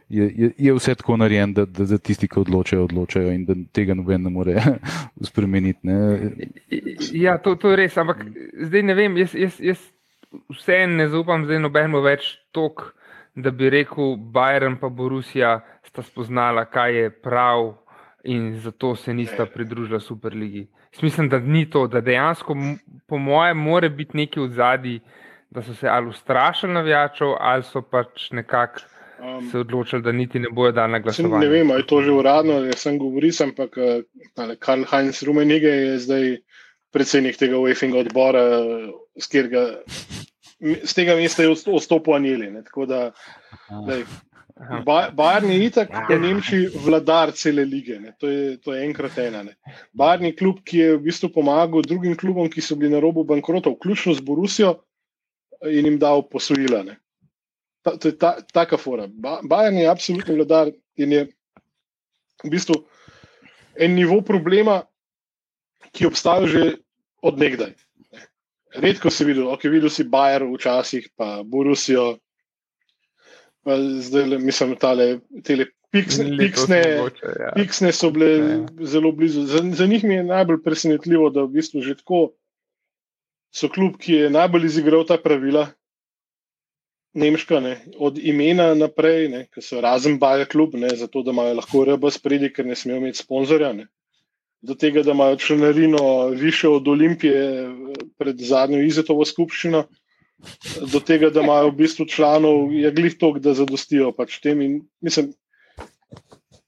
[0.09, 3.55] je, je, je vse tako narejen, da, da, da tisti, ki odločajo, odločajo in da
[3.73, 4.57] tega noben ne more
[5.29, 5.79] spremeniti.
[5.83, 6.31] Ne.
[7.12, 8.25] Ja, to, to je res, ampak
[8.67, 9.79] zdaj ne vem, jaz, jaz, jaz
[10.59, 12.95] vseeno ne zaupam zdaj nobenemu več tok,
[13.35, 17.75] da bi rekel, Bayern pa Borussia sta spoznala, kaj je prav
[18.25, 20.66] in zato se nista pridružila Superligi.
[20.92, 22.57] Jaz mislim, da ni to, da dejansko,
[23.07, 25.01] po mojem, more biti neki v zadnji,
[25.51, 28.81] da so se ali ustrašili navijačev, ali so pač nekako
[29.23, 31.47] Um, se odločili, da niti ne bojo dali na glasovanje.
[31.47, 33.71] ne vem, ali je to že uradno, ali sem govoril, ampak
[34.59, 36.25] Karl Heinz Rumenige je zdaj
[36.90, 38.42] predsednik tega UEFING odbora,
[39.14, 39.62] z katerega
[40.62, 42.51] z tega mesta je odst- odstopil Anjeli.
[42.51, 43.01] ne, Tako da
[43.88, 44.05] lej,
[45.16, 47.98] Bayern je itak v Nemčiji vladar cele lige.
[47.98, 48.12] Ne.
[48.20, 49.42] To, je, to je enkrat ena.
[49.42, 49.57] Ne.
[49.96, 53.25] Bayern je klub, ki je v bistvu pomagal drugim klubom, ki so bili na robu
[53.25, 54.77] bankrota, vključno z Borusijo,
[55.66, 56.83] in jim dal posojila.
[56.83, 56.98] Ne.
[57.83, 59.09] Ta, to je ta, taka fora.
[59.09, 61.22] Ba, Bayern je absolutni vladar in je
[62.44, 62.83] v bistvu
[63.79, 64.83] en nivo problema,
[65.92, 66.62] ki obstaja že
[67.22, 67.75] odnegdaj.
[68.74, 72.16] Redko si videl, ok, videl si Bayer včasih, pa Borusijo,
[73.64, 77.50] pa zdaj, le, mislim, tale, tele piksne, piksne, mogoče, ja.
[77.56, 78.56] piksne so bile Ja.
[78.94, 79.44] zelo blizu.
[79.46, 82.32] Za, za njih mi je najbolj presenetljivo, da v bistvu že tako
[83.52, 85.68] so klub, ki je najbolj izigral ta pravila.
[87.12, 91.58] Nemška, ne, od imena naprej, ne, ki so razen Baja klub, ne, zato da imajo
[91.58, 93.74] lahko RB spredi, ker ne smejo imeti sponzorja.
[93.76, 93.85] Ne,
[94.62, 97.68] do tega, da imajo članarino više od Olimpije eh,
[98.18, 99.85] pred zadnjo izetovo skupščino,
[100.92, 104.62] do tega, da imajo v bistvu članov, je glih tok, da zadostijo pač tem.
[104.62, 105.33] In, mislim,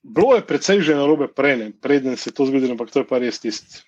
[0.03, 3.09] bilo je precej že na robe prej, preden se je to zgodilo, ampak to je
[3.09, 3.83] pa res tisti.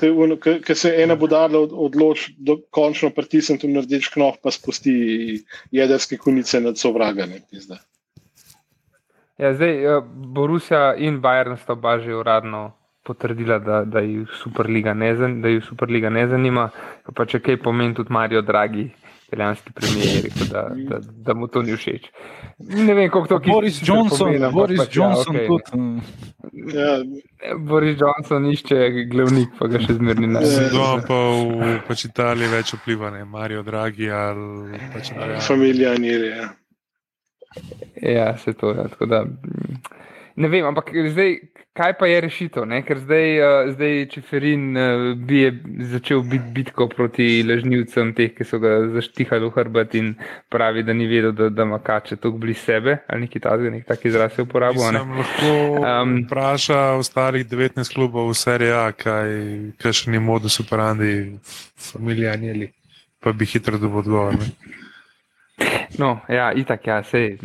[0.00, 4.92] Ker se ena budala odloči, da končno pritisne na rdeč knof, pa spusti
[5.72, 7.40] jedrske konice nad sovragane.
[9.38, 12.72] Ja, zdaj, eh, Borussia in Bayern sta oba že uradno
[13.06, 16.68] potrdila, da, da jih Superliga ne, da jih Superliga ne zanima.
[17.14, 18.88] Pa če kaj pomeni tudi Marijo Dragi,
[19.26, 22.10] italijanski premijer, da, da, da mu to ni všeč.
[22.58, 25.46] Ne vem, kako to Boris Johnson, pomeni, Boris pač, Johnson ja, okay.
[25.46, 26.74] tudi.
[26.74, 27.54] Ja.
[27.58, 30.44] Boris Johnson išče glavnik, pa ga še zmerni ne.
[30.46, 35.40] Zelo pa v pač Italiji več vpliva, ne Marijo Dragi ali pač ne.
[35.42, 36.52] Familija Nirija.
[38.02, 38.88] Ja, se to je.
[39.10, 39.24] Ja,
[40.36, 41.38] ne vem, ampak zdaj,
[41.76, 42.64] kaj pa je rešitev?
[42.68, 42.80] Ne?
[42.86, 45.44] Ker zdaj, uh, zdaj Čeferin uh, bi
[45.92, 50.14] začel biti bitko proti lažnivcem, teh, ki so ga zaštihali v hrbet in
[50.52, 53.84] pravi, da ni vedel, da, da ima kače tako blizu sebe ali neki takšni, nek
[53.86, 54.82] tak izraz je uporabil.
[54.82, 59.30] Lahko um, vpraša ostalih 19 klubov v seriji A, kaj,
[59.80, 61.36] kaj še ni modus operandi,
[61.92, 62.72] familija Anjeli,
[63.20, 64.40] pa bi hitro dobil odgovor.
[64.40, 64.85] Ne?
[65.98, 67.38] No, ja, itak, ja, sej,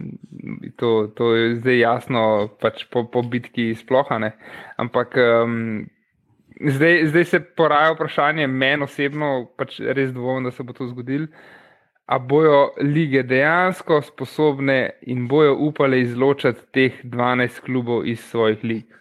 [0.76, 2.24] to, to je zdaj jasno,
[2.60, 4.34] pač po, po bitki splohane.
[4.82, 5.88] Ampak um,
[6.60, 11.30] zdaj, zdaj se poraja vprašanje, meni osebno, pač res dvomim, da se bo to zgodilo.
[12.12, 19.01] A bojo lige dejansko sposobne in bojo upale izločiti teh 12 klubov iz svojih lig?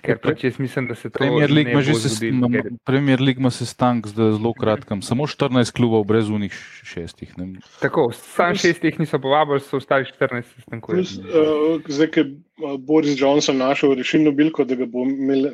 [0.00, 2.68] Ker pač jaz mislim, da se to Premier League ima že zgodil, ker...
[2.88, 6.54] Premier League ima sestank z zelo kratkim, samo 14 klubov brez unih
[6.88, 7.32] šestih.
[7.38, 7.60] Ne.
[7.82, 11.00] Tako, sam šestih niso povabili, so ostali 14 sestankov.
[11.00, 12.30] Uh, zdaj, ker
[12.78, 15.52] Boris Johnson našel rešilno bilko, da ga bo imel.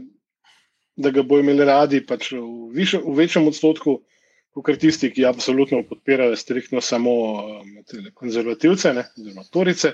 [0.97, 2.39] Da ga bojo imeli radi pač v,
[2.73, 3.99] višem, v večjem odstotku,
[4.57, 7.75] kot tisti, ki absolutno podpirajo striktno samo um,
[8.17, 9.91] konzervativce, ne, oziroma torice.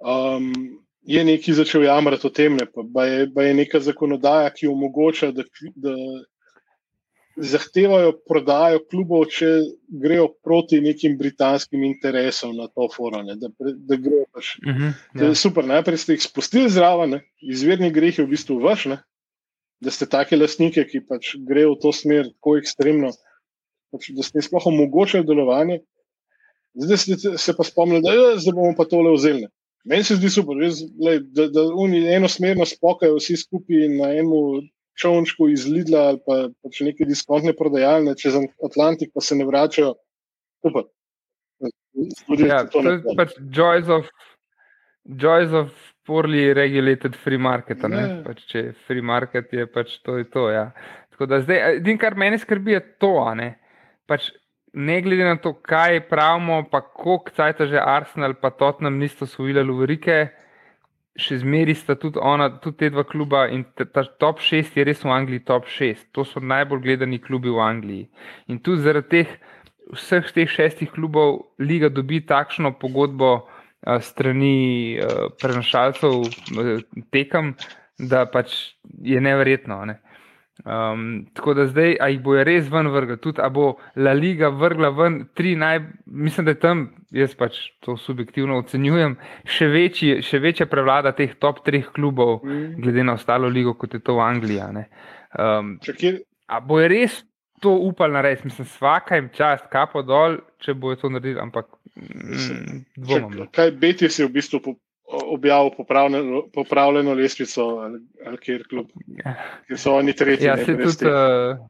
[0.00, 4.68] Um, je neki začel jamrati o tem, ne, pa je, pa je neka zakonodaja, ki
[4.68, 5.46] omogoča, da,
[5.80, 5.94] da
[7.38, 9.48] zahtevajo prodajo klubov, če
[10.02, 13.28] grejo proti nekim britanskim interesom na to forum.
[13.40, 14.56] Da, da grejo pač.
[14.60, 14.92] Uh -huh,
[15.22, 15.34] ja.
[15.34, 18.98] Super, najprej ste jih spustili zraven, izvirni greh je v bistvu vaš, ne,
[19.80, 23.12] da ste take lastnike, ki pač grejo v to smer tako ekstremno,
[23.92, 25.80] pač, da ste jim sploh omogočili delovanje.
[26.74, 29.48] Zdaj ste se pa spomnili, da je, zdaj bomo pa tole vzeli.
[29.88, 34.68] Meni se zdi super, res, lej, da, da oni enosmerno spokajo vsi skupaj na enem
[34.98, 39.46] čovnčku iz Lidla ali pa, pa če neke diskontne prodajalne čez Atlantik, pa se ne
[39.48, 39.94] vračajo.
[40.66, 40.88] Super.
[42.42, 44.10] Ja, to je pač joys of,
[45.22, 45.70] joys of
[46.08, 47.82] poorly regulated free market.
[47.84, 48.04] Ja.
[48.26, 50.18] Pač, če je free market, je pač to.
[50.20, 50.70] Je to ja.
[51.14, 53.14] Tako da zdaj, edino, kar meni skrbi, je to.
[54.08, 54.30] Pač,
[54.72, 59.62] ne glede na to, kaj pravimo, pa koliko cajt že Arsenal, pa Tottenham niso osvojili
[59.62, 60.28] Luvrike,
[61.18, 65.02] še zmeri sta tudi, ona, tudi te dva kluba in ta top 6 je res
[65.02, 66.10] v Angliji top 6.
[66.14, 68.08] To so najbolj gledani klubi v Angliji.
[68.46, 69.32] In tudi zaradi teh,
[69.94, 73.32] vseh teh šestih klubov liga dobi takšno pogodbo
[73.82, 76.22] a, strani a, prenašalcev
[77.10, 77.56] tekem,
[77.98, 79.82] da pač je neverjetno.
[79.90, 79.98] Ne?
[80.64, 84.48] Um, tako da zdaj, a jih bojo res ven vrgli, tudi a bo La Liga
[84.50, 86.82] vrgla ven tri naj, mislim, da je tam,
[87.14, 89.14] jaz pač to subjektivno ocenjujem,
[89.46, 92.74] še, večji, še večja prevlada teh top treh klubov, mm.
[92.82, 94.84] glede na ostalo ligo, kot je to v Angliji.
[95.38, 96.24] Um, kjer...
[96.50, 97.22] A bojo res
[97.62, 102.84] to upali narediti, mislim, svaka jim čast, kapo dol, če bojo to naredili, ampak mm,
[102.96, 103.38] dvomim.
[103.44, 103.48] No.
[103.54, 104.74] Kaj beti si v bistvu
[105.08, 108.86] objavil popravljeno, popravljeno lestvico ali, ali kjer klub,
[109.66, 110.46] ki so oni tretji.
[110.46, 111.06] Ja, se tudi.
[111.06, 111.66] Uh,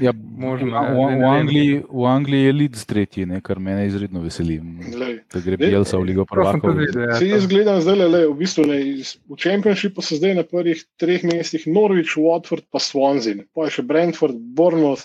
[0.00, 4.22] ja, možno, v, v, v, Angliji, v Angliji je Leeds tretji, ne, kar me izredno
[4.24, 4.60] veseli.
[4.94, 5.18] Lej.
[5.32, 6.80] Da gre Bielsa v Ligo prvakov.
[6.80, 10.80] Ja, se jaz gledam zdaj, le, v bistvu ne, v Championshipu so zdaj na prvih
[11.00, 13.44] treh mestih Norwich, Watford pa Swansea.
[13.52, 15.04] Pa je še Brentford, Bournemouth,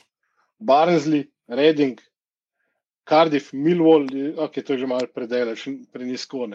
[0.62, 2.00] Barnsley, Reading,
[3.12, 4.08] Cardiff, Millwall,
[4.40, 6.48] okay, to je že malo predelač, prenisko.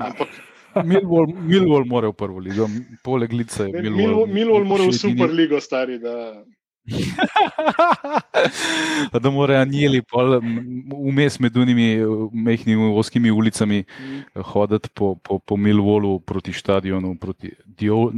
[0.00, 0.32] Ampak.
[0.88, 2.64] Millwall, Millwall mora v prvo ligo,
[3.04, 3.68] poleg Lice.
[3.68, 6.00] Millwall, Millwall mora v super ligo, stari.
[6.00, 6.40] Da...
[9.12, 12.00] da morajo anjeli vmes med unimi
[12.32, 14.40] mehkimi oskimi ulicami mm.
[14.40, 17.52] hoditi po, po, po Millwallu proti stadionu, proti
[17.92, 18.14] old,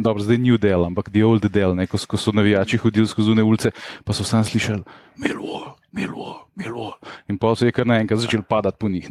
[0.00, 3.44] dobro, zdaj New Del, ampak The Old Del, ko, ko so navijači hodili skozi une
[3.44, 3.70] ulice,
[4.04, 4.80] pa so sam slišali
[5.20, 5.75] Millwall.
[5.92, 6.92] Milo, milo.
[7.28, 9.08] In pa se je kar naenkrat začel padati po njih.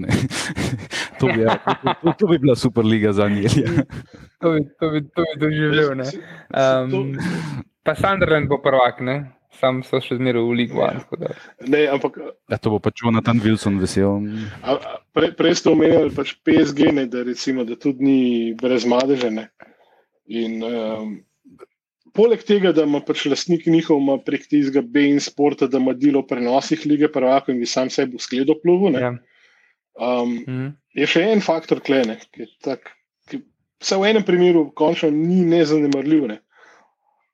[1.20, 3.52] to, bi, ja, to, to, to bi bila super liga za njih.
[4.42, 5.02] to, to bi
[5.40, 5.92] doživel.
[5.92, 7.18] Um,
[7.84, 9.36] pa Sunderland bo prvak, ne?
[9.60, 10.82] sam so še zmeraj v Ligu.
[10.84, 11.32] Ja.
[11.68, 12.20] Ne, ampak
[12.52, 14.20] Ja, to bo pač Jonathan Wilson vesel.
[14.62, 18.20] a, a, pre, prej ste omenjali pač PSG, ne, da, recimo, da tudi ni
[18.60, 19.32] brez madeže.
[19.32, 19.50] Ne.
[20.28, 21.16] In, um,
[22.15, 26.30] poleg tega, da ima pač lastnik njihov prek tistega BN sporta, da ima delo v
[26.32, 28.93] prenosih lige prvaka in bi sam sebi v skledo pluvu.
[28.95, 29.13] Ja.
[29.95, 30.67] Um, Mhm.
[30.95, 32.91] je še en faktor klene, ki, je tak,
[33.30, 33.39] ki
[33.80, 36.28] se v enem primeru končno ni nezanemarljiv.
[36.28, 36.39] Ne.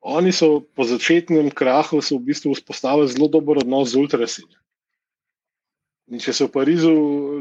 [0.01, 4.43] Oni so po začetnem krahu v bistvu vzpostavili zelo dober odnos z ultrasi.
[6.11, 6.93] In če se v Parizu,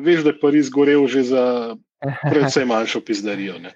[0.05, 1.77] veš, da je Pariz gorel že za
[2.31, 3.59] predvsej manjšo pizdarijo.
[3.59, 3.73] Ne.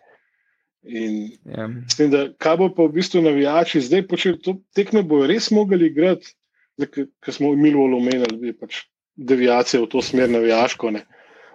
[0.85, 1.69] In Ja.
[1.89, 5.49] s tem, da kaj bo pa v bistvu navijači zdaj počeli, to tekme bojo res
[5.51, 6.35] mogli igrati,
[6.77, 8.83] ker smo imeli omenili, je pač
[9.17, 10.91] deviacija v to smer navijaško.
[10.91, 11.05] Ne.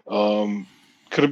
[0.10, 0.64] Um,
[1.14, 1.30] ker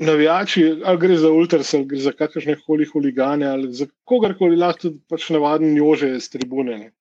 [0.00, 4.88] navijači, ali gre za ultras, ali gre za kakršne koli huligane, ali za kogarkoli lahko
[4.88, 6.78] tudi pač navaden jože z tribune.
[6.78, 6.92] Ne,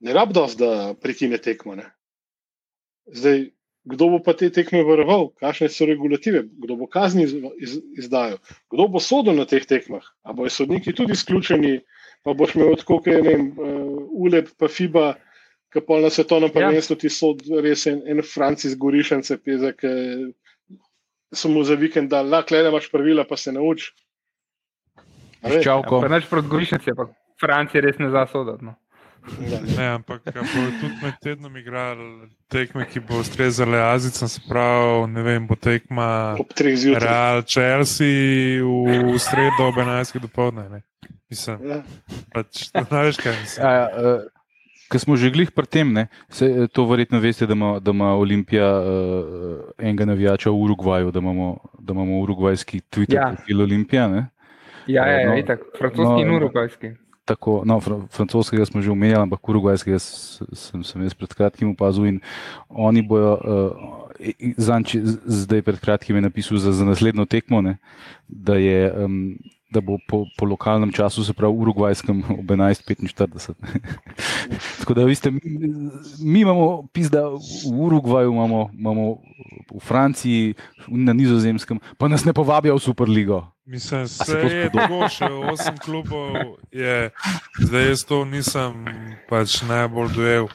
[0.00, 1.74] ne rab dosti, da prekine tekmo.
[1.74, 1.90] Ne.
[3.12, 3.50] Zdaj,
[3.84, 8.38] kdo bo pa te tekme varoval, kakšne so regulative, kdo bo kazni iz, iz, izdajal,
[8.70, 10.04] kdo bo sodel na teh tekmah.
[10.22, 11.80] A bojo sodniki tudi izključeni,
[12.22, 15.16] pa boš imel tako, kot je vem, uh, ULEP, pa FIBA,
[15.72, 16.54] ki pa na svetovnem Ja.
[16.60, 19.92] prvenstvu ti sod res en, en Francis Gorišence, peze, ki
[21.34, 23.90] so mu za vikend dal, lahko le imaš pravila, pa se nauči.
[25.42, 25.64] A veš?
[25.64, 26.04] Ščavko.
[26.04, 28.68] Ja, Neč proti Gorišnici, ampak Francija res ne zasodati.
[28.68, 28.76] No.
[29.22, 29.58] Ja.
[29.78, 35.22] Ne, ampak bodo tudi med tednom igrali tekme, ki bo ustrezale Azicam, se pravi, ne
[35.22, 36.34] vem, bo tekma.
[36.98, 40.18] Real Chelsea v sredo ob 11.
[40.18, 40.68] dopoledne.
[40.68, 40.80] ne.
[41.30, 41.82] Mislim, Ja.
[42.34, 43.66] pač, to znaš kaj mislim.
[43.66, 44.20] Ja, uh,
[44.92, 47.90] Ker smo že glih pri tem, ne, se, eh, to verjetno veste, da ima, da
[47.90, 48.84] ima Olimpija uh,
[49.78, 51.46] enega navijača v Urugvaju, da imamo,
[51.80, 53.32] da imamo urugvajski Twitter Ja.
[53.32, 54.08] profil Olimpija.
[54.08, 54.26] Ne.
[54.86, 56.36] Ja, ja, No, ja, itak, francoski no, in no.
[56.36, 56.90] urugvajski.
[57.24, 61.70] Tako, no, fr francoskega smo že omenjali, ampak urugvajskega s- sem, sem jaz pred kratkim
[61.70, 62.20] opazil in
[62.68, 63.70] oni bojo, uh,
[64.58, 67.76] zanči, zdaj pred kratkim je napisal za, za naslednjo tekmo, ne,
[68.28, 69.38] da, je, um,
[69.72, 73.54] da bo po, po lokalnem času, se pravi urugvajskem, ob 11.45.
[74.80, 75.40] Tako da, veste, mi,
[76.20, 79.16] mi imamo, pizda, v Urugvaju imamo, imamo
[79.74, 80.54] v Franciji,
[80.88, 83.46] na nizozemskem, pa nas ne povabijo v Superligo.
[83.64, 87.10] Mislim, se vse to je tako, še osem klubov je,
[87.62, 88.84] zdaj jaz to nisem
[89.30, 90.48] pač najbolj dojel.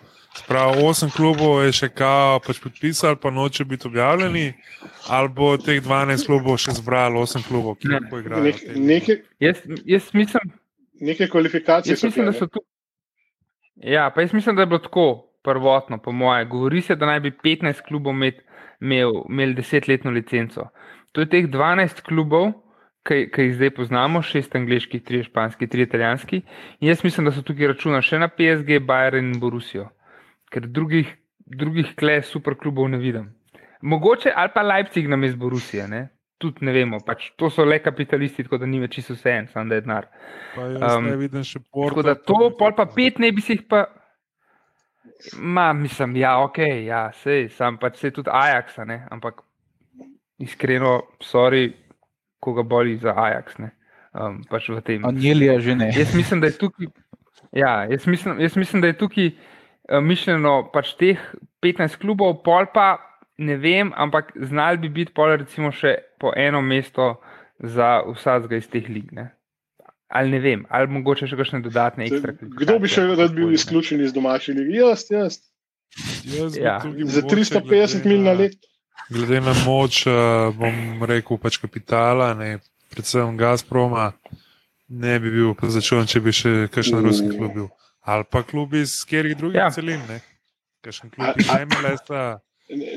[0.48, 4.54] Prav, osem klubov je še kao pač podpisali, pa noče biti objavljeni,
[5.10, 8.44] ali bo teh 12 klubov še zbralo, osem klubov, ki lahko igrajo.
[8.44, 10.52] Nek, neke, Jaz, jaz mislim,
[11.02, 12.62] neke kvalifikacije jaz mislim, so tu.
[13.76, 15.08] Ja, pa jaz mislim, da je bilo tako
[15.44, 16.46] prvotno, po moje.
[16.46, 18.44] Govori se, da naj bi 15 klubov med-
[18.82, 20.70] imel, imel desetletno licenco.
[21.12, 22.52] To je teh 12 klubov,
[23.08, 26.42] ki ki jih zdaj poznamo, šest angliških, tri španski, tri italijanski.
[26.80, 29.88] In jaz mislim, da so tukaj računa še na PSG, Bayern in Borusijo,
[30.54, 31.10] ker drugih,
[31.46, 33.32] drugih kle super klubov ne vidim.
[33.82, 36.08] Mogoče ali pa Leipzig na mestu Borusije, ne?
[36.38, 37.00] tudi ne vemo.
[37.06, 39.86] Pač, to so le kapitalisti, tako da ni več čisto vse en, samo da je
[39.86, 40.08] denar.
[40.58, 42.04] Um, ne vidim še Porto.
[42.04, 43.88] Tako da to, pol pa pet, ne bi si jih pa.
[45.42, 49.42] Ma, mislim, ja, ok, ja, sej, sam pač se tudi Ajax, ne, ampak
[50.44, 51.72] iskreno, sorry,
[52.44, 53.72] koga boli za Ajax, ne,
[54.14, 55.08] um, pač v tem.
[55.10, 55.90] Anjelija že ne.
[55.96, 56.92] Jaz mislim, da je tukaj,
[57.58, 59.32] ja, jaz mislim, jaz mislim, da je tukaj
[59.88, 61.22] mišljeno pač teh
[61.64, 62.98] 15 klubov, pol pa
[63.38, 67.18] ne vem, ampak znali bi biti pol recimo še po eno mesto
[67.60, 69.12] za vsakega iz teh lig.
[69.14, 69.30] Ne?
[70.08, 72.34] Ali ne vem, ali mogoče še kakšne dodatne ekstra.
[72.40, 74.80] Kdo bi še rad bil izključen iz domače lige?
[74.80, 75.42] Jaz, jaz.
[76.56, 76.80] Ja.
[76.82, 78.58] Za mogoče 350 glede mil na let.
[79.10, 80.14] Glede na moč, eh,
[80.58, 82.58] bom rekel, pač kapitala, ne,
[82.92, 84.12] predvsem Gazproma,
[84.90, 87.70] ne bi bil začel, če bi še kakšen ruski klub bil.
[88.08, 89.70] Ali pa klub iz katerih drugih Ja.
[89.72, 90.22] celin, ne.
[90.82, 92.40] Kakšen klub iz MLS-a.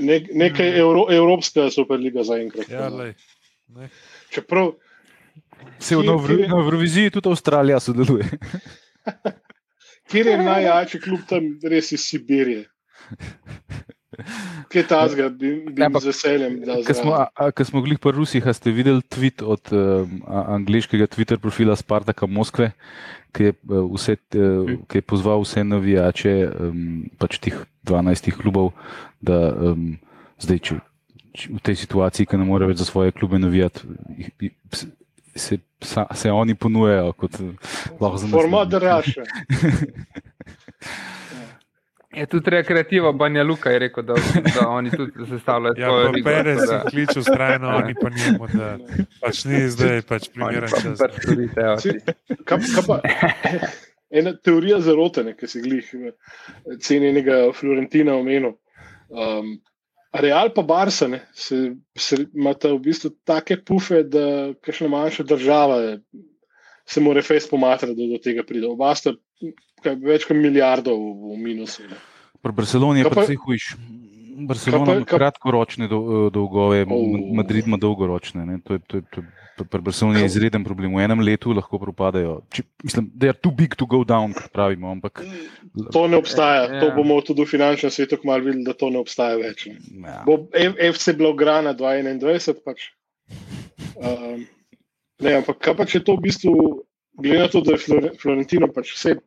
[0.00, 2.70] Ne, nekaj Euro, evropska superliga zaenkrat.
[2.70, 3.14] Ja, lej,
[3.74, 3.90] ne.
[4.30, 4.72] Čeprav
[5.78, 6.02] Se v
[6.46, 8.24] Evroviziji tudi Avstralija sodeluje.
[10.10, 12.64] kjer je najjačji klub tam, res iz Sibirije.
[14.68, 17.14] Kaj tazga, bi, bi Ja, ja, z veseljem Ko smo, zraven.
[17.14, 21.76] a- a- ko smo glih pri Rusih, ste videli tweet od um, angliškega Twitter profila
[21.76, 22.72] Spartaka Moskve,
[23.30, 27.54] ki je, uh, vse, uh, ki je pozval vse navijače um, pač teh
[27.86, 28.72] 12 klubov,
[29.22, 29.94] da um,
[30.42, 30.74] zdaj, če,
[31.32, 33.86] če v tej situaciji, ki ne more več za svoje klube navijati,
[34.74, 34.90] se,
[35.38, 35.60] se,
[36.14, 37.54] se oni ponujajo kot uh,
[38.02, 38.34] lahko za nas.
[38.34, 39.22] Format Raša.
[42.10, 44.14] Je tudi rekreativa Banja Luka je rekel, da,
[44.54, 46.30] da oni tudi sestavljajo Ja, svojo ligo.
[46.30, 48.78] Perez je kličal strajno, oni pa njemu, da
[49.20, 50.98] pač ni zdaj pač primeren čas.
[51.54, 51.94] te oči.
[52.44, 52.98] Kaj, kaj pa,
[54.10, 55.94] ena teorija zarote, ne, ki si glih
[56.82, 58.56] cenjenega Florentina omenil.
[59.08, 59.60] Um,
[60.12, 65.76] Real pa Barca ne, se, se imata v bistvu take pufe, da kakšna manjša država
[66.90, 68.66] se mora fez pomatrati, da do tega pride.
[68.66, 69.14] Oba sta
[69.80, 71.82] kaj, več kot milijardo v, v minusu.
[71.84, 71.96] Ne.
[72.40, 73.64] Pri Barceloni je pa- precej hujš.
[74.40, 77.04] Barcelona ima kratkoročne dol- dolgove, Oh.
[77.34, 78.40] Madrid ima dolgoročne.
[78.42, 78.58] ne.
[78.60, 79.26] To je, to je, to je,
[79.66, 80.94] pri Barceloni je izreden problem.
[80.94, 82.40] V enem letu lahko propadejo.
[82.48, 84.88] Če, mislim, da je too big to go down, kot pravimo.
[84.90, 85.20] Ampak
[85.92, 86.62] To ne obstaja.
[86.64, 86.80] Ja.
[86.80, 89.66] To bomo tudi v finančnem svetu kmalo videli, da to ne obstaja več.
[89.90, 90.08] Ne.
[90.08, 90.24] ja.
[90.24, 90.48] Bo
[90.88, 92.64] FC Blaugrana 2021.
[92.64, 92.88] Pač.
[93.94, 94.46] Um,
[95.20, 96.52] ne, ampak kaj pa če to v bistvu,
[97.14, 99.18] glede na to, da je Flore- Florentino pač vse,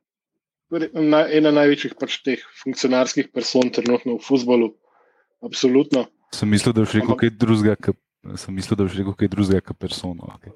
[0.82, 4.74] ena največjih pač teh funkcionarskih person trenutno v futbolu.
[5.44, 6.08] Absolutno.
[6.34, 7.94] sem mislil, da boš rekel kaj drugega.
[8.40, 10.30] Sem mislil, da boš rekel kaj drugega, kot persono.
[10.38, 10.54] Okay.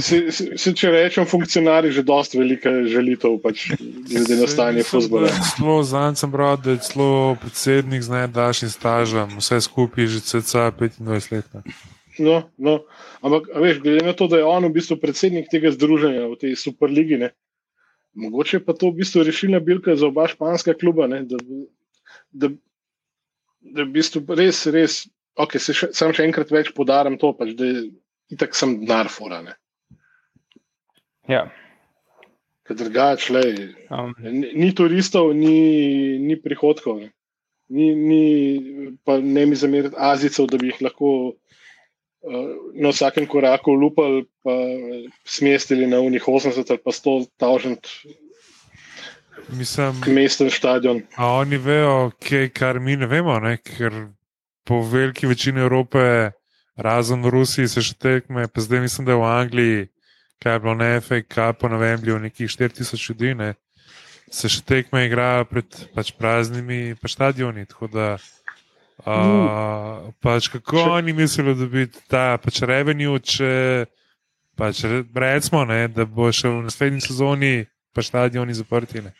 [0.00, 3.68] Se, se, se, če rečem, funkcionarji že dosta velika želitev, pač,
[4.08, 5.28] glede na stanje futbola.
[5.52, 10.70] Zelo zanj sem bral, da je celo predsednik z najdaljšim stažem, vse skupaj že cca
[10.80, 11.76] 25 let.
[12.18, 12.80] No, no.
[13.20, 16.56] Ampak, veš, glede na to, da je on v bistvu predsednik tega združenja v tej
[16.56, 17.32] superligi, ne,
[18.14, 21.06] mogoče pa to v bistvu rešilna bilka za oba španska kluba.
[21.06, 21.40] Ne, da,
[22.32, 22.52] da,
[23.60, 25.02] da v bistvu res, res,
[25.38, 27.88] okay, se še, sam še enkrat več podarim to, pač, da je
[28.32, 29.42] itak sem denar fora.
[29.44, 29.56] Ne.
[31.30, 31.46] Ja.
[32.66, 33.56] Ker drugače, lej,
[33.92, 37.02] Um, ni, ni turistov, ni, ni prihodkov.
[37.02, 37.10] Ne.
[37.72, 41.10] Ni, ni, pa ne mi zameriti Azijcev, da bi jih lahko
[42.74, 44.54] na vsakem koraku lupali, pa
[45.24, 47.88] smestili na unih 80 ali pa 100 tavžent
[49.48, 51.02] Mislim, mesten stadion.
[51.16, 53.56] a oni vejo, kaj, kar mi ne vemo, ne?
[53.56, 53.92] ker
[54.64, 56.30] po veliki večini Evrope,
[56.76, 59.88] razen v Rusiji, se še tekme, pa zdaj mislim, da je v Angliji,
[60.42, 63.54] kaj je bilo na FAK, po Novembriju, nekih 4000 ljudi, ne?
[64.32, 67.66] se še tekme igrajo pred pač praznimi pa stadioni.
[67.68, 68.06] Tako da,
[69.06, 73.50] uh, pač kako Če- oni mislijo, da bi ta pač revenue, če
[74.56, 77.52] pač re- recimo, ne, da bo še v naslednji sezoni
[77.92, 79.02] pa stadioni zaprti.
[79.04, 79.12] Ne?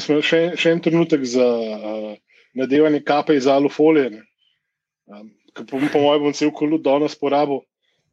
[0.00, 2.12] Smo še, še en trenutek za uh,
[2.58, 4.22] nadevanje kape iz alufolije.
[5.10, 7.62] Um, ki po, po mojem, bom cel kolut danes porabil.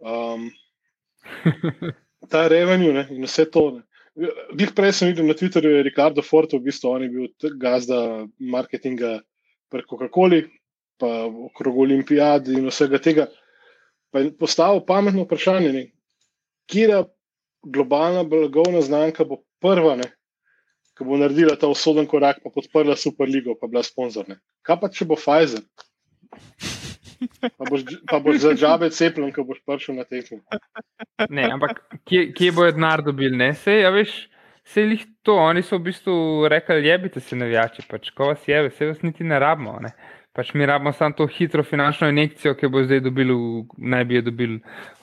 [0.01, 0.49] Um,
[2.31, 3.69] ta revenue ne, in vse to.
[3.77, 3.85] Ne.
[4.51, 8.25] Glih prej sem videl na Twitterju, je Ricardo Forte, v bistvu on je bil gazda
[8.41, 9.19] marketinga
[9.69, 10.43] pri Coca-Coli,
[10.99, 13.27] pa okrog olimpijad in vsega tega.
[14.09, 15.83] Pa je postavil pametno vprašanje, ne,
[16.69, 17.03] kje
[17.63, 20.09] globalna blagovna znamka bo prva, ne,
[20.97, 24.27] ki bo naredila ta usoden korak, pa podprla Superligo, pa bila sponzor.
[24.29, 24.39] Ne.
[24.65, 25.63] Kaj pa če bo Pfizer?
[27.57, 30.39] Pa boš, pa boš za džabe cepljen, ko boš prišel na tekmo.
[31.35, 33.35] ne, ampak kje, kje bojo denar dobili?
[33.37, 33.51] Ne?
[33.59, 34.13] Sej, a veš,
[34.69, 38.69] sej lih to, oni so v bistvu rekli, jebite se navijači, pač ko vas jebe,
[38.75, 39.77] se vas niti ne rabimo.
[39.81, 39.93] Ne?
[40.35, 43.33] Pač mi rabimo samo to hitro finančno injekcijo, ki bo zdaj dobil,
[43.77, 44.59] naj bi jo dobil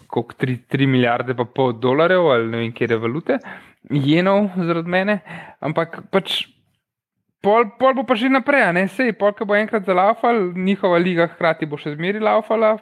[0.06, 3.38] koliko 3, 3 milijarde pa pol dolarjev ali ne vem, kje je valute,
[3.90, 5.16] jenov zaradi mene,
[5.60, 6.44] ampak pač
[7.42, 11.28] pol, pol bo pa že naprej, ne sej, pol, ki bo enkrat zalaufal, njihova liga
[11.34, 12.76] hkrati bo še zmeri laufala,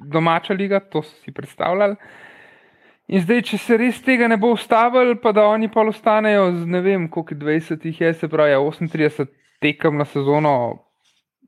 [0.00, 1.96] domača liga, to so si predstavljali.
[3.10, 6.68] In zdaj, če se res tega ne bo ustavili, pa da oni pa ostanejo z
[6.70, 9.26] ne vem, koliko 20 jih je, se pravi, ja, 38
[9.60, 10.52] tekem na sezono,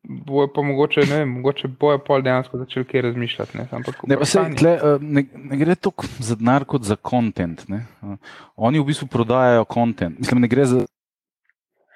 [0.03, 3.59] bojo pa mogoče, ne vem, mogoče bojo pol dejansko začeli kaj razmišljati.
[3.61, 6.99] Ne, Ampak Ne, pa se, tle, eh, ne, ne gre toliko za denar kot za
[6.99, 7.63] kontent.
[8.57, 10.19] Oni v bistvu prodajajo kontent.
[10.19, 10.83] Mislim, ne gre za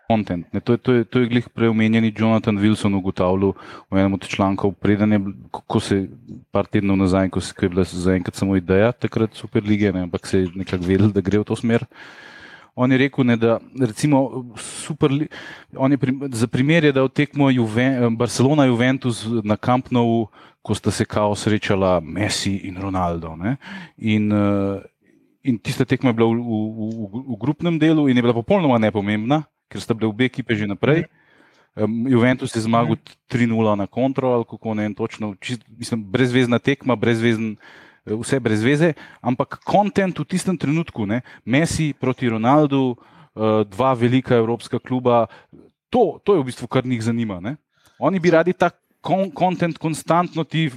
[0.09, 0.47] kontent.
[0.65, 3.53] To, je- to, je- to je glih preomenjeni Jonathan Wilson ugotavljal
[3.91, 6.09] v enem od člankov, preden je, ko, se
[6.51, 10.27] par tednov nazaj, ko, se, ko je bila zaenkrat samo ideja takrat Superlige, ne, ampak
[10.27, 11.85] se je nekako vedel, da gre v to smer.
[12.77, 15.09] On je rekel, ne, da recimo super,
[15.77, 20.27] on je prim, za primer je dal tekmo Juven, Barcelona Juventus na Camp Nou,
[20.63, 23.37] ko sta se kao srečala Messi in Ronaldo.
[23.37, 23.57] Ne?
[23.97, 24.83] In, uh,
[25.43, 28.77] in tista tekma je bila v, v, v, v grupnem delu in je bila popolnoma
[28.79, 31.07] nepomembna, ker sta bile obe ekipe že naprej.
[31.77, 32.97] Um, Juventus je zmagal
[33.29, 37.57] 3-0 na kontro, ali kako ne točno, čist, mislim, brezvezna tekma, brezvezen,
[38.07, 43.93] eh, vse brez veze, ampak kontent v tistem trenutku, ne, Messi proti Ronaldu, uh, dva
[43.93, 45.27] velika evropska kluba,
[45.93, 47.41] to, to je v bistvu kar njih zanima.
[47.41, 47.57] Ne.
[48.01, 50.71] Oni bi radi ta kontent konstantno ti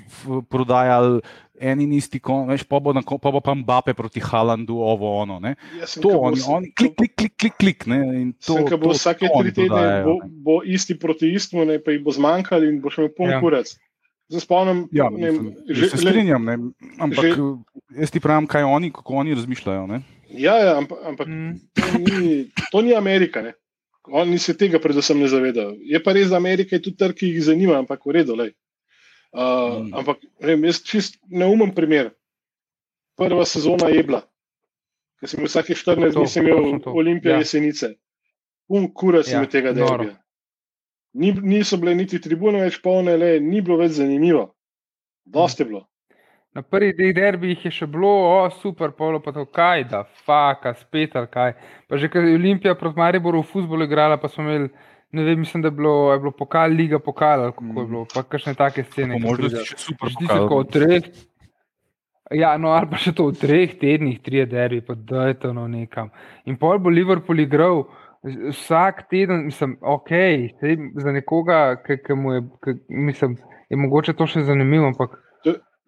[0.49, 1.21] prodajali.
[1.61, 5.19] En in isti, kon- veš, pa bo, na, pa bo pa Mbappe proti Halandu, ovo,
[5.19, 5.39] ono.
[5.39, 5.55] Ne.
[5.75, 7.79] Jaz sem, To, oni, oni, klik, klik, klik, klik, klik.
[7.85, 10.95] Ne, in to, Sem, ko bo to- vsake to tri tedne prodajajo, bo, bo isti
[10.95, 13.35] proti istmu, ne, pa jih bo zmanjkalo in boš imel poln Ja.
[13.35, 13.41] ja.
[13.41, 13.75] kurec.
[14.29, 16.55] Zdaj spomnim, Ja, ne mislim, že, se strinjam, ne,
[16.97, 17.43] ampak že- že,
[17.97, 19.83] jaz ti pravim, kaj oni, kako oni razmišljajo.
[19.87, 19.99] Ne.
[20.29, 21.59] Ja, ja ampak, ampak Mm.
[21.75, 23.41] to, ni, to ni Amerika.
[23.41, 23.51] Ne?
[24.11, 25.75] Oni se tega predvsem ne zavedajo.
[25.81, 28.35] Je pa res, da Amerika je tudi trg, ki jih zanima, ampak v redu.
[28.35, 28.53] lej.
[29.31, 29.93] Uh, Mm.
[29.93, 32.09] ampak vem, jaz čist neumen primer.
[33.15, 34.23] Prva sezona je bila,
[35.19, 36.79] ker sem imel vsake 14 To, dni sem imel.
[36.85, 37.37] Olimpije Ja.
[37.37, 37.93] jesenice.
[38.67, 40.15] Um, kura sem Ja, ja, tega derbija.
[41.13, 44.55] Ni, niso bile niti tribune več polne, le, ni bilo več zanimivo.
[45.25, 45.85] Dosti je bilo.
[46.53, 50.73] Na prvih dveh derbijih je še bilo, o, super, polo pa to kaj, da, faka,
[50.73, 51.53] spet ali kaj.
[51.85, 54.71] Pa že ker je Olimpija proti Mariboru v futbolu igrala, pa smo imeli,
[55.13, 58.05] ne vem, mislim, da je bilo, je bilo pokal, liga pokal, ali kako je bilo,
[58.13, 59.19] pa kakšne take scene.
[59.21, 59.69] Možnosti pridejo.
[59.69, 61.13] še super Zdi se, kot treh.
[62.33, 66.09] Ja, no, ali pa še to v treh tednih, tri derbi, pa dajte no nekam.
[66.49, 67.85] In pol bo Liverpool igral
[68.25, 70.11] vsak teden, mislim, ok,
[70.59, 73.37] sej za nekoga, ki mu je, ki, mislim,
[73.69, 75.17] je mogoče to še zanimivo, ampak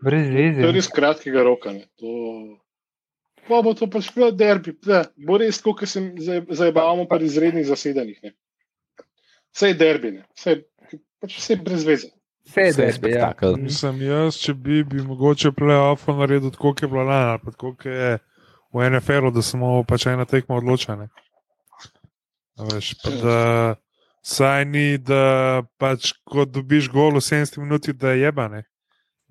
[0.01, 1.73] To- je res kratkega roka.
[1.75, 1.85] Ne.
[2.01, 2.57] To...
[3.47, 5.03] Pa bo to pač derbi, ne.
[5.27, 6.01] bo res tako, kot se
[6.49, 8.19] zabavamo pri izrednih zasedanjih.
[8.23, 8.33] Ne.
[9.51, 10.25] Vse je derbi, ne.
[10.37, 10.63] vse je
[11.21, 12.09] pač vse je brez veze.
[12.49, 13.31] Vse je derbi, ja.
[13.57, 17.53] Mislim, jaz, če bi, bi mogoče playoff naredil tako, kot je bilo lani, ali pa
[17.53, 18.17] tako, kot je
[18.73, 21.07] v NFL-u, da samo pač ena tekma odločena.
[22.71, 23.37] Veš, pa da
[24.25, 28.63] saj ni, da pač ko dobiš gol v 70 minuti, da je jebane.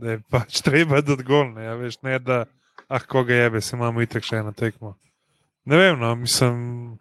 [0.01, 2.45] Da je pač treba dati gol, ne, ja, veš, ne da,
[2.89, 4.97] ah, koga jebe, se imamo itek še eno tekmo.
[5.69, 6.99] Ne vem, no, mislim.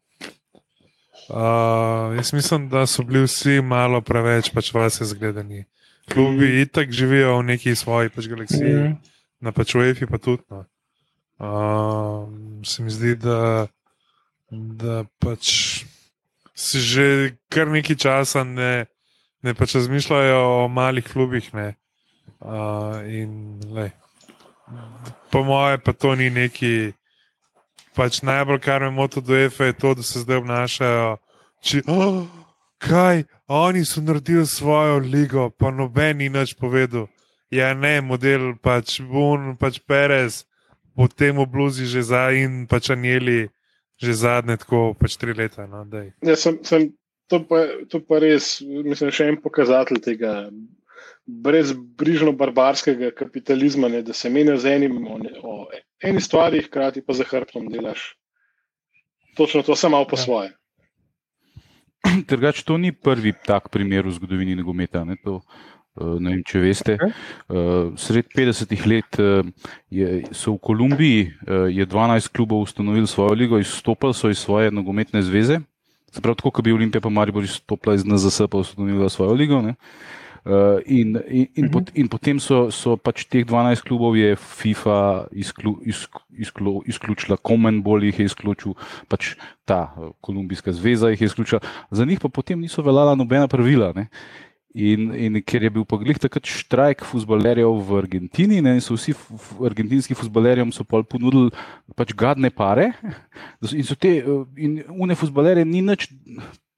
[1.30, 5.64] Uh, jaz mislim, da so bili vsi malo preveč pač vase zgledani.
[6.10, 6.62] Klubi mm.
[6.64, 8.96] itak živijo v neki svoji pač galaksiji, mm.
[9.46, 10.44] Na pač UEFI pa tudi.
[10.50, 10.66] No.
[11.40, 12.26] Uh,
[12.68, 13.68] se mi zdi, da,
[14.52, 15.54] da pač
[16.52, 17.06] si že
[17.48, 18.90] kar nekaj časa ne,
[19.46, 21.54] ne pač razmišljajo o malih klubih.
[21.54, 21.78] Ne.
[22.38, 23.92] Uh, in, lej,
[25.32, 26.94] po moje, pa to ni neki.
[27.98, 31.18] Pač najbolj, kar me moti do EFE, je to, da se zdaj obnašajo.
[31.60, 32.30] Či, oh,
[32.78, 37.10] kaj, oni so naredili svojo ligo, pa noben ni nič povedal.
[37.52, 40.46] Ja, ne, model pač Bun, pač Perez,
[40.94, 43.50] potem v Bluzi že za in pač Anjeli,
[43.98, 45.66] že zadnje tako pač tri leta.
[45.66, 46.14] No, daj.
[46.22, 46.94] Ja, sem, sem,
[47.26, 50.54] to, pa, to pa res, mislim, še en pokazatelj tega
[51.30, 55.68] brezbrižno barbarskega kapitalizma, ne, da se menijo z enim o, ne, o
[56.04, 58.16] eni stvari, hkrati pa za hrbtom delaš.
[59.38, 60.24] Točno to, samo malo po Ja.
[60.24, 60.50] svoje.
[62.30, 65.04] Drugač, to ni prvi tak primer v zgodovini nogometa.
[65.06, 65.42] Ne, to,
[66.00, 66.98] eh, ne vem, če veste.
[66.98, 69.44] Eh, Sred 50-ih let eh,
[69.92, 74.72] je, so v Kolumbiji eh, je 12 klubov ustanovili svojo ligo, izstopili so iz svoje
[74.72, 75.60] nogometne zveze.
[76.10, 79.62] Se pravi, tako kot bi Olimpija pa Maribor izstopila iz NZS, pa ustanovila svojo ligo.
[79.62, 79.76] Ne.
[80.46, 81.72] Uh, in, in, in, Mhm.
[81.72, 87.38] pot, in potem so, so pač teh 12 klubov je FIFA izklu, izk, izklu, izključila,
[87.38, 88.74] Comenbol jih je izključil,
[89.08, 89.36] pač
[89.66, 91.62] ta eh, Kolumbijska zveza jih je izključila,
[91.92, 93.92] za njih pa potem niso veljala nobena pravila.
[93.96, 94.08] Ne?
[94.74, 99.16] In, in ker je bil pa glih takrat štrajk futbalerjev v Argentini, ne, so vsi
[99.66, 101.50] argentinski futbalerjem so pol ponudili
[101.98, 102.94] pač gadne pare,
[103.74, 106.08] in so te, eh, in une futbalerje ni nič.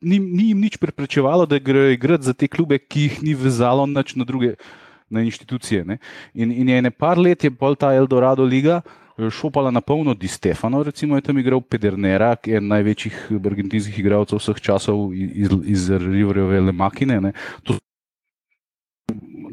[0.01, 3.85] Ni, ni jim nič preprečevalo, da grejo igrati za te klube, ki jih ni vezalo
[3.85, 4.55] nič na druge
[5.11, 5.85] na inštitucije.
[5.85, 5.97] Ne.
[6.33, 10.13] In, in je ene par let je pol ta Eldorado liga eh, šopala na polno,
[10.13, 15.11] Di Stefano, recimo je tam igral Pedernera, ki je eden največjih argentinskih igralcev vseh časov
[15.13, 17.21] iz, iz Riverove Lemakine.
[17.21, 17.33] Ne.
[17.67, 17.77] To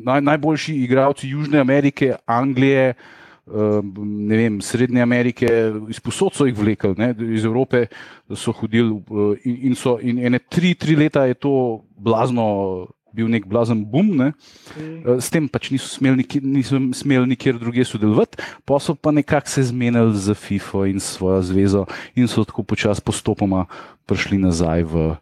[0.04, 2.94] naj, najboljši igralci Južne Amerike, Anglije.
[2.94, 3.17] eh,
[3.48, 5.48] Ne vem, Srednje Amerike,
[5.88, 7.86] iz posod so jih vlekli, ne, iz Evrope
[8.34, 8.92] so hodili.
[8.92, 13.84] eh, In, in, so, in ene tri, tri leta je to blazno, bil nek blazen
[13.88, 14.32] bum, ne.
[14.76, 19.48] Eh, s tem pač niso smeli, niso smeli nikjer drugje sodelovati, pa so pa nekako
[19.48, 23.66] se zmenili za FIFA in svojo zvezo in so tako počasi postopoma
[24.06, 25.16] prišli nazaj v.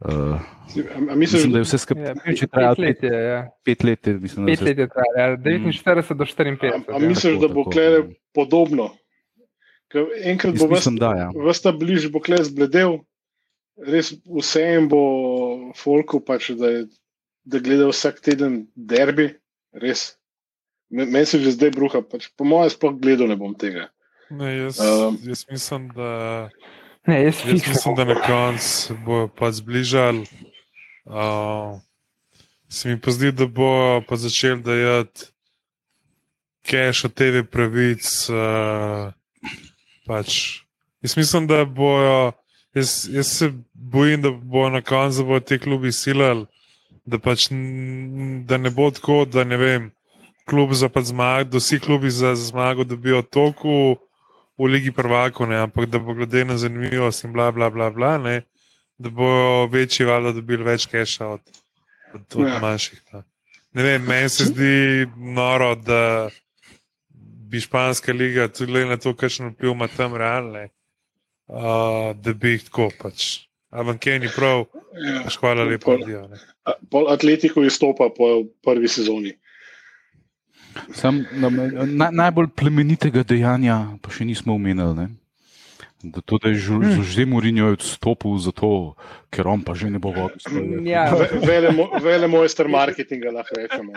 [0.00, 0.40] Uh,
[0.96, 3.40] A, a misliš, mislim, da je vse skupaj Ja, ja, pet, trajalo pet let ja.
[3.64, 4.06] pet let.
[4.06, 5.36] je, Mislim, Pet vse let je trajalo, ja.
[5.36, 6.72] 49 do 54.
[6.72, 7.08] A, a ja.
[7.08, 8.02] misliš, da bo ja.
[8.34, 8.90] podobno?
[9.90, 11.28] Ker enkrat Jaz bo mislim, da, ja.
[11.50, 13.00] vsta bliž, bo kle zbledel,
[13.90, 15.00] res vse jim bo
[15.76, 16.84] folku, pač, da, je,
[17.44, 19.32] da gleda vsak teden derbi,
[19.74, 20.12] res.
[20.90, 23.90] Me- Meni se že zdaj bruha, pač, po mojem, sploh gledal ne bom tega.
[24.30, 26.48] Ne, jaz, um, jaz mislim, da.
[27.06, 30.26] Ne, jaz Jaz mislim, da na koncu bojo pa zbližali.
[31.04, 31.80] Uh,
[32.68, 35.24] se mi pa zdi, da bojo pa začeli dajati
[36.62, 38.28] cache od TV pravic.
[38.28, 39.12] Uh,
[40.06, 40.60] pač.
[41.02, 42.32] Jaz mislim, da bojo.
[42.74, 46.46] Jaz, jaz se bojim, da bojo na koncu bojo te klubi silali,
[47.04, 47.48] da, pač,
[48.46, 49.90] da ne bo tako, da ne vem.
[50.46, 53.96] Klub za pač zmago, da vsi klubi za zmago dobijo toliko
[54.60, 58.18] v Ligi prvakov, ne, ampak da bo glede na zanimivost in bla, bla, bla, bla
[58.18, 58.42] ne,
[58.98, 61.42] da bojo večji valjda dobili več keša od,
[62.14, 62.58] od, od Ja.
[62.60, 63.00] manjših.
[63.14, 63.22] Ne.
[63.72, 66.30] Ne vem, meni se zdi noro, da
[67.50, 70.68] bi španska liga, tudi na to, kakšen vpliv ima tam realne,
[71.48, 73.46] uh, da bi jih tako pač.
[73.70, 75.22] Avankeni prav, Ja.
[75.24, 75.86] pač hvala lepa.
[75.96, 76.38] Pol-
[76.90, 79.32] Pol Atletico izstopa po prvi sezoni.
[80.94, 81.50] Sam, na,
[81.86, 84.94] na, najbolj plemenitega dejanja pa še nismo omenili.
[84.94, 85.06] Ne?
[86.02, 86.56] Da to, da je
[86.96, 87.04] Hmm.
[87.04, 88.96] že Mourinho odstopil zato,
[89.30, 90.42] ker on pa že ne bo vodil.
[90.84, 93.92] Ja, Ve- Velemo- Velemojster marketinga lahko rečemo.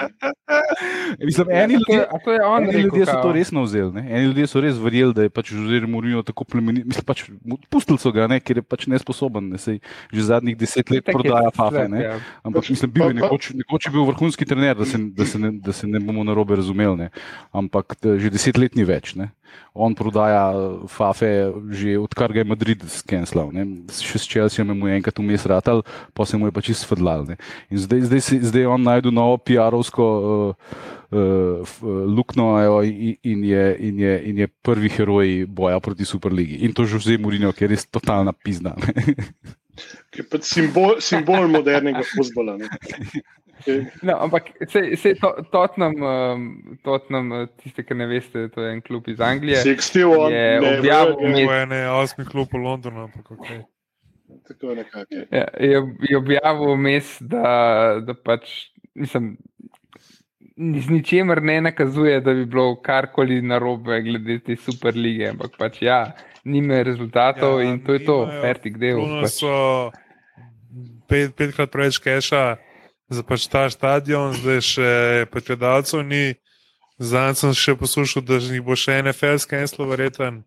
[1.20, 3.92] Mislim, Ja, eni to ljudje, to je on eni rekel, ljudje so to resno vzeli.
[3.94, 4.04] Ne?
[4.10, 6.86] Eni ljudje so res verjeli, da je pač Jose Mourinho tako plemenit.
[6.86, 7.24] Mislim, pač,
[7.70, 8.40] pustili so ga, ne?
[8.40, 9.50] ker je pač nesposoben.
[9.50, 9.58] Ne?
[9.58, 9.80] Sej,
[10.14, 11.88] že zadnjih deset let Tako je prodaja fafe.
[11.88, 12.04] Ne?
[12.04, 12.16] ja.
[12.44, 15.52] Ampak mislim, bil je nekoč, nekoč je bil vrhunski trener, da se, da se, ne,
[15.52, 16.98] da se ne bomo narobe razumeli.
[16.98, 17.10] Ne.
[17.52, 19.16] Ampak že deset let ni več.
[19.16, 19.32] Ne.
[19.74, 20.50] On prodaja
[20.90, 21.30] fafe,
[21.70, 23.52] že odkar ga je Madrid skenslal.
[23.54, 23.66] Ne.
[23.90, 27.26] Še s Chelseaom je mu enkrat vmes ratal, pa se mu je pač izfedlal.
[27.26, 27.38] Ne.
[27.70, 30.54] In zdaj, zdaj, si- zdaj je on najdel novo PR-ovsko uh,
[31.10, 31.74] uh,
[32.08, 36.62] luknjo evo, in, in, je, in, je, in je prvi heroj boja proti Superligi.
[36.62, 38.76] In to že vse Mourinho, ker je res totalna pizna.
[38.78, 39.16] ne.
[40.12, 42.58] Ki je pač simbol, simbol modernega futbola.
[42.58, 42.70] ne.
[42.70, 43.24] Ki-
[44.02, 46.42] No, ampak se, se to, Tottenham, um,
[46.84, 49.56] Tottenham, eh, tiste, ki ne veste, to je en klub iz Anglije.
[50.20, 51.16] One, je objavil
[51.48, 53.48] To je ne osmi klub v Londonu, ampak ok.
[54.48, 55.08] Tako nekako.
[55.10, 55.28] je.
[55.32, 58.50] Ja, je, je objavil vmes, da, da pač,
[58.96, 59.38] mislim,
[60.58, 65.82] z ničemer ne nakazuje, da bi bilo karkoli narobe glede te super lige, ampak pač
[65.82, 66.14] ja,
[66.44, 69.02] nima rezultatov ja, in to je to, fertik del.
[69.22, 69.40] Pač.
[69.40, 69.92] so
[71.10, 72.44] pet, petkrat preveč keša
[73.10, 74.92] za pač ta stadion, zdaj še
[75.34, 76.34] pač gledalcev ni.
[77.02, 80.44] Zdaj sem še poslušal, da jih bo še NFL skenslo, verjeten.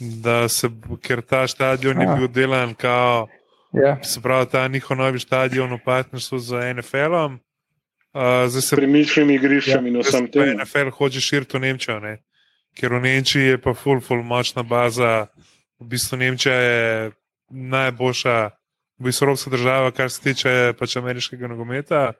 [0.00, 0.68] Da se,
[1.02, 2.16] ker ta stadion je Ah.
[2.18, 3.28] bil delan, kao,
[3.72, 3.96] Ja.
[4.04, 7.38] se pravi, ta njihov novi stadion v partnerstvu z NFL-om.
[8.14, 10.56] Uh, zdaj se premičnimi igriščami in Zdaj vsem tem.
[10.58, 12.18] NFL hoče širiti v Nemčijo, ne?
[12.76, 15.26] ker v Nemčiji je pa full, full močna baza.
[15.80, 17.10] V bistvu Nemčija je
[17.50, 18.50] najboljša,
[18.98, 22.12] v bistvu evropska država, kar se tiče pač ameriškega nogometa.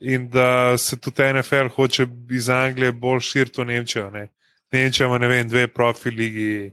[0.00, 4.10] In da se tudi NFL hoče iz Anglije bolj širiti v Nemčijo.
[4.10, 4.28] Ne?
[4.72, 6.72] Nemčija ima, ne vem, dve profi ligi, in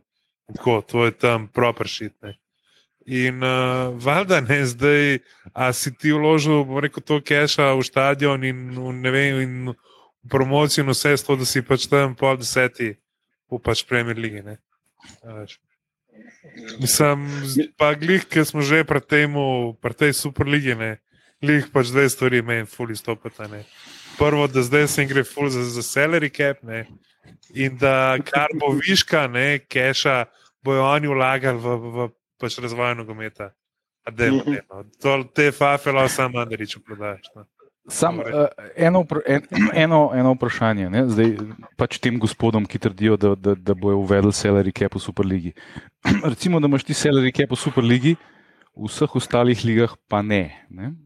[0.53, 2.13] tako, to je tam proper šit.
[2.21, 2.35] Ne?
[3.05, 5.19] In uh, valjda ne zdaj,
[5.53, 10.29] a si ti vložil, bom rekel, to keša v stadion in, v, vem, in v
[10.29, 12.95] promocijo in vse to, da si pač tam pol deseti
[13.51, 14.41] v pač Premier League.
[14.41, 14.57] ne.
[16.79, 17.29] Mislim,
[17.77, 20.97] pa glih, ki smo že pri temu, pri tej superligi, ne,
[21.43, 23.45] glih pač dve stvari meni fuli stopata.
[23.45, 23.65] Ne.
[24.17, 26.87] Prvo, da zdaj se jim gre ful za, za salary cap, ne,
[27.53, 30.26] in da kar bo viška, ne, keša,
[30.63, 32.09] bojo oni vlagali v, v,
[32.41, 33.51] pač razvoj nogometa.
[34.05, 34.53] A dajmo, Mhm.
[34.53, 34.84] dajmo.
[35.01, 37.26] To, te fafelo sam Andriču prodajaš.
[37.36, 37.45] No.
[37.88, 38.26] Sam, uh,
[38.76, 39.41] eno, en,
[39.86, 41.03] eno, eno vprašanje, ne?
[41.05, 41.36] zdaj
[41.78, 45.51] pač tem gospodom, ki trdijo, da, da, da bojo uvedli salary cap v Superligi.
[46.32, 48.15] Recimo, da imaš ti salary cap v Superligi,
[48.76, 50.49] v vseh ostalih ligah pa ne.
[50.69, 50.93] ne?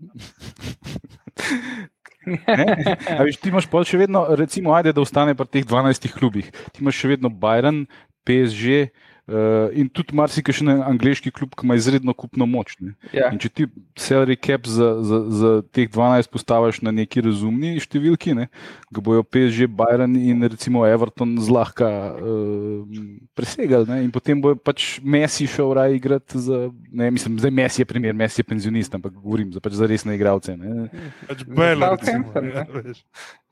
[2.25, 2.97] Ne?
[3.07, 6.49] A Veš, ti imaš pa še vedno, recimo, ajde, da ostane pri teh 12 klubih.
[6.73, 7.85] Ti imaš še vedno Bayern,
[8.27, 8.89] PSG
[9.29, 12.75] uh, in tudi marsikajšen angliški klub, ki ima izredno kupno moč.
[12.81, 12.95] Ne?
[13.13, 13.29] Ja.
[13.33, 13.67] In če ti
[13.99, 18.49] salary cap za, za, za teh 12 postaviš na neki razumni številki, ne,
[18.93, 22.99] ga bojo PSG, Bayern in recimo Everton zlahka uh,
[23.37, 23.87] presegali.
[23.89, 27.89] Ne, in potem bo pač Messi šel raje igrati za, ne, mislim, zdaj Messi je
[27.89, 30.57] primer, Messi je penzionist, ampak govorim za, pač za resne igralce.
[30.57, 30.89] Ne.
[31.29, 32.65] Pač Bela, recimo, ja,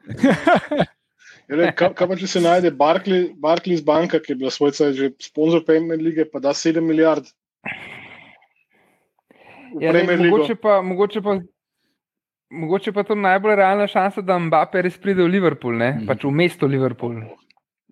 [1.50, 1.64] veš.
[1.64, 4.94] Ja, Kaj, kaj pa če se najde Barclay, Barclays banka, ki je bila svoj cel
[4.98, 7.28] že sponzor Premier lige, pa da 7 milijard.
[9.80, 11.38] Ja, ne, mogoče, pa, mogoče, pa,
[12.50, 15.92] mogoče pa to najbolj realna šansa, da Mbappé res pride v Liverpool, ne?
[15.98, 16.08] Mhm.
[16.08, 17.20] pač v mesto Liverpool.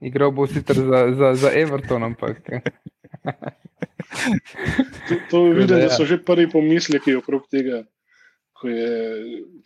[0.04, 2.44] Igral bo sicer za, za, za Everton, ampak
[5.10, 5.88] To, to vidim, ja.
[5.88, 7.84] da so že prvi pomisleki okrog tega,
[8.56, 8.92] ko je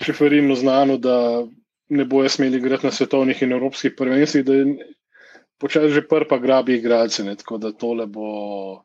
[0.02, 1.44] Čeferino znano, da
[1.90, 4.54] ne bojo smeli igrati na svetovnih in evropskih prvenstvih, da
[5.58, 7.24] počasi že prva grabi igralce.
[7.24, 8.84] Ne, tako da tole bo.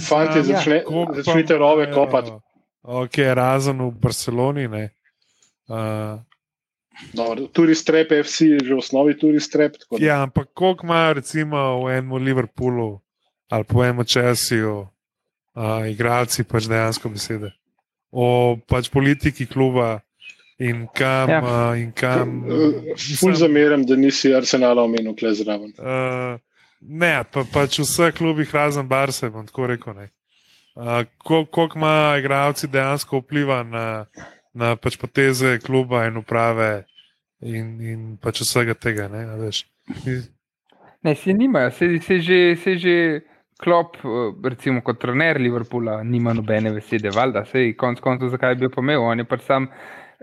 [0.00, 2.30] Fanti, sam, začne, koliko pa začnite rove imajo- kopati.
[2.82, 4.68] Ok, razen v Barceloni.
[4.68, 4.90] Ne.
[5.68, 6.20] Uh,
[7.12, 9.72] Dobro, Tudi strep FC je že v osnovi tudi strep.
[9.98, 13.00] ja, ampak koliko imajo recimo v enem Liverpoolu
[13.48, 14.88] ali pa v enem Chelseaju
[15.56, 17.50] uh, igralci pač dejansko besede.
[18.12, 20.00] O pač politiki kluba
[20.60, 21.28] in kam.
[21.28, 21.40] Ja.
[21.40, 25.72] Uh, in kam Eh, Ful zameram, da nisi Arsenala omenil kle zraven.
[25.78, 26.38] Uh,
[26.80, 29.92] Ne, pa, pač v vseh klubih razen Barse, bom tako rekel.
[29.94, 30.06] ne.
[30.76, 34.06] A, kol- Koliko ima igralci dejansko vpliva na,
[34.54, 36.86] na pač poteze kluba in uprave
[37.42, 39.08] in, in pač vsega tega.
[39.08, 39.26] Ne,
[41.02, 43.20] Ne, se nimajo, se, se, že, se že
[43.60, 44.08] klop, eh,
[44.48, 49.02] recimo kot trener Liverpoola, nima nobene besede, valjda, sej konc koncev, zakaj bi jo pomenil.
[49.02, 49.68] On je pač sam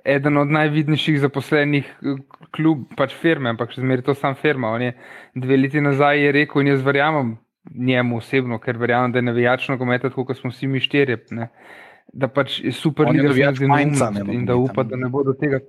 [0.06, 2.22] eden od najvidnejših zaposlenih eh,
[2.52, 4.72] klub, pač firme, ampak še zmeraj to sam firma.
[4.74, 4.94] On je
[5.36, 7.38] dve leti nazaj je rekel in jaz verjamem
[7.76, 11.18] njemu osebno, ker verjamem, da je navijačno gometa, tako kot smo vsi mi štirje.
[11.32, 11.50] Ne.
[12.14, 14.96] Da pač je super, On je navijač Mainza, neumnost ne in da nogometa, upa, da
[14.96, 15.60] ne bo do tega.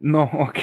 [0.00, 0.58] No, ok.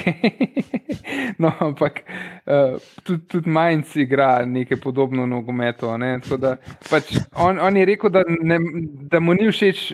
[1.38, 2.02] no, ampak
[2.46, 5.90] uh, tudi, tudi Mainz igra nekaj podobno nogometu.
[5.98, 6.20] Ne?
[6.20, 6.56] tako da
[6.90, 7.04] Pač
[7.34, 8.58] on, on je rekel, da, ne,
[9.04, 9.92] da mu ni všeč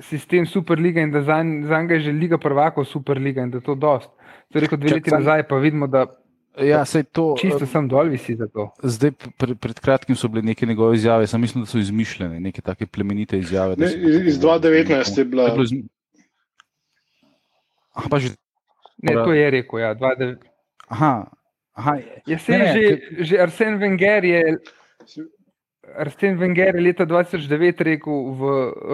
[0.00, 3.74] sistem Superliga in da za njega je že Liga prvakov Superliga in da je to
[3.74, 4.08] dost.
[4.48, 6.06] To je rekel dve leti nazaj, pa vidimo, da
[6.58, 7.34] Ja, sej to.
[7.40, 8.70] čisto eh, sem dol visi za to.
[8.82, 12.60] Zdaj, pred, pred kratkim so bile neke njegove izjave, sam mislim, da so izmišljene, neke
[12.60, 13.76] take plemenite izjave.
[13.76, 15.86] da Ne, iz- iz 2019 je bila- To bilo izmi-
[17.92, 18.34] Aha, pa že,
[19.02, 19.78] Ne, Mora- to je rekel.
[19.78, 20.36] Ja, 29.
[20.88, 21.30] aha,
[21.72, 21.96] aha,
[22.38, 24.42] se Ne, je ne, že, že Arsen Wenger je.
[25.96, 28.40] Arsen Wenger je leta 2009 rekel, v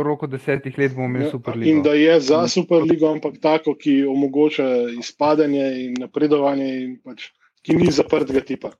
[0.04, 1.70] roku desetih let bomo imeli Ja, Superligo.
[1.70, 4.66] In da je za Superligo, ampak tako, ki omogoča
[4.98, 7.32] izpadanje in napredovanje, in pač,
[7.64, 8.70] ki ni zaprtega tipa.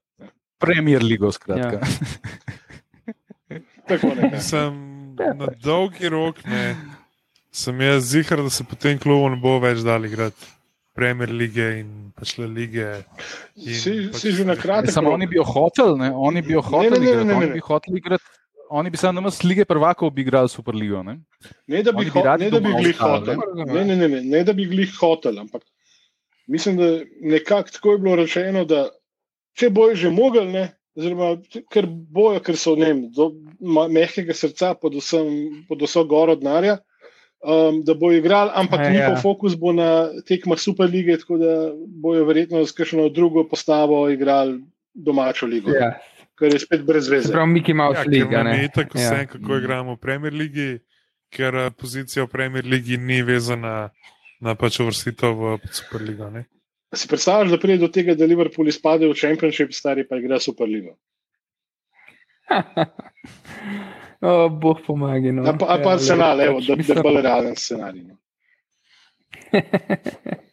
[0.59, 1.81] Premier Ligo, skratka.
[1.81, 3.59] Ja.
[3.89, 4.41] Tako nekaj.
[4.41, 4.75] Sem
[5.15, 6.77] na dolgi rok, ne,
[7.53, 10.47] sem jaz zihar, da se po tem klubu ne bo več dali igrati.
[10.95, 12.87] Premier lige in pač Le lige.
[13.57, 14.91] in Si, pač- si že na kratek.
[14.95, 16.11] Samo oni bi jo hoteli, ne?
[16.15, 18.25] oni bi jo hoteli igrati, oni bi hoteli igrati.
[18.71, 21.03] Oni bi samo namesto lige prvakov bi igrali Superligo.
[21.03, 21.19] Ne?
[21.67, 23.37] Ne, da bi, bi ne, da bi glih hotel.
[23.57, 23.85] ne?
[23.85, 25.63] Ne, ne, ne, ne, da bi glih hotel, ampak
[26.47, 26.89] mislim, da
[27.21, 28.89] nekako tako je bilo rečeno, da
[29.59, 30.65] če bojo že mogli, ne,
[30.97, 31.37] oziroma
[31.71, 33.31] ker bojo, ker so ne, vem, do
[33.91, 35.29] mehkega srca, pod, vsem,
[35.69, 36.79] pod vso goro denarja,
[37.45, 39.21] um, da bojo igrali, ampak Ja, ja, njihov ja.
[39.21, 39.89] fokus bo na
[40.23, 41.53] tekmah Superlige, tako da
[41.87, 44.61] bojo verjetno s kakšno drugo postavo igrali
[44.95, 45.81] domačo ligo, ja.
[45.81, 45.99] Ja.
[46.35, 47.33] kar je spet brez Se veze.
[47.33, 48.39] pravi, Mickey Mouse Ja, ker Liga.
[48.39, 48.65] nam je ne.
[48.65, 49.27] itak vse, Ja.
[49.27, 50.79] kako igramo v Premier Ligi,
[51.31, 53.91] ker eh, pozicija v Premier Ligi ni vezana
[54.41, 56.31] na pač uvrstitev v Superligo.
[56.31, 56.45] Ne?
[56.93, 60.95] Si predstavljaš, da pride do tega, da Liverpool izpade v Championship, stari pa igra Superligo?
[64.25, 65.29] O, Bog pomaga.
[65.31, 65.43] No.
[65.43, 68.03] Ali pa, ali pa Ja, Arsenal, pač evo, da, da mislim- je bolj realen scenarij.
[68.03, 68.15] No.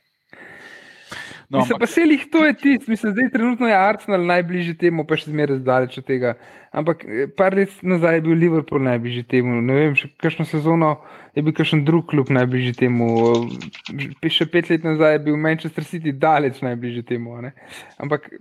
[1.49, 5.03] No, Mislim, pa se jih to je tisto, mislim, zdaj trenutno je Arsenal najbližje temu,
[5.03, 6.29] pa še zmeraj zdaleč od tega.
[6.71, 9.57] Ampak eh, par let nazaj je bil Liverpool najbližje temu.
[9.61, 10.93] Ne vem, še kakšno sezono
[11.35, 13.09] je bil kakšen drug klub najbližje temu.
[13.91, 17.35] Še- Še pet let nazaj je bil Manchester City daleč najbližje temu.
[17.35, 17.51] a ne.
[17.99, 18.31] Ampak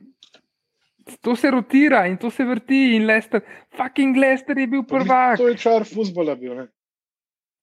[1.21, 3.43] to se rotira in to se vrti in Leicester,
[3.77, 5.39] fucking Leicester je bil prvak.
[5.39, 6.55] To je čar futbola bil.
[6.55, 6.69] Ne,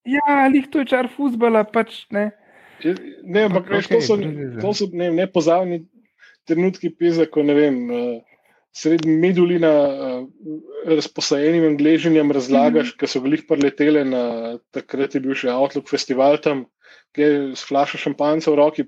[0.08, 2.32] Ja, lih to je čar futbola, pač ne.
[3.28, 4.16] ne ampak Ok, veš, to so,
[4.62, 5.84] to so ne, nepozavni
[6.48, 7.84] trenutki pisa, ko ne vem.
[7.92, 8.16] Uh,
[8.78, 10.26] Sredi medulina uh,
[10.86, 12.98] razposajenim angležinjem razlagaš, mm.
[13.02, 14.24] ker so glih preletele na
[14.76, 16.68] takrat je bil še Outlook festival tam,
[17.18, 18.86] kjer s flašo šampanca v roki,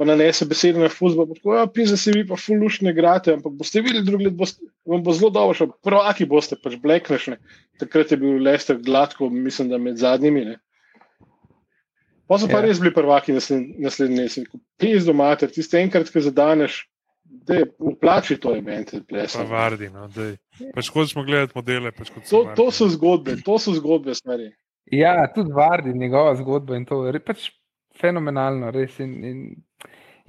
[0.00, 1.26] pa nanese besede na fuzbol.
[1.28, 4.36] pa Tako, ja, pisa se vi pa fuluš ne igrate, ampak boste videli drugi let,
[4.38, 5.66] boste, vam bo zelo dobro šlo.
[5.84, 7.26] Prvaki boste, pač blekneš.
[7.34, 7.36] Ne.
[7.82, 10.46] Takrat je bil Lester gladko, mislim, da med zadnjimi.
[10.48, 10.56] Ne.
[12.30, 12.64] Pa so pa Ja.
[12.64, 14.48] res bili prvaki naslednji mesec.
[14.80, 16.80] Pis doma, tiste enkrat, ki zadaneš,
[17.44, 19.90] da je vplači to je meni, Pa vardi.
[19.92, 20.36] No, daj.
[20.74, 21.92] pač hočemo gledati modele.
[21.92, 24.52] Pač kot To, so to so zgodbe, to so zgodbe, stari.
[24.90, 27.50] Ja, tudi Vardi, njegova zgodba in to je pač
[28.00, 28.70] fenomenalno.
[28.70, 28.96] Res.
[28.98, 29.42] In, in,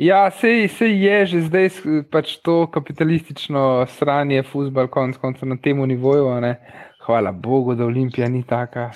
[0.02, 1.68] ja, sej, sej je že zdaj
[2.12, 6.30] pač to kapitalistično sranje, futbol, konc koncev na tem nivoju.
[6.42, 6.56] ne.
[7.02, 8.92] Hvala Bogu, da Olimpija ni taka.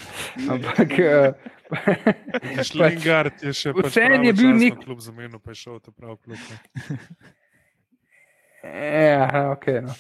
[0.50, 1.34] Ampak eh,
[2.64, 6.18] Šlingard je še pač Vseeno je bil nek- klub zamenil, pa je šel ta pravi
[6.22, 6.38] klub.
[8.66, 9.66] Ja, ok.
[9.86, 9.94] No,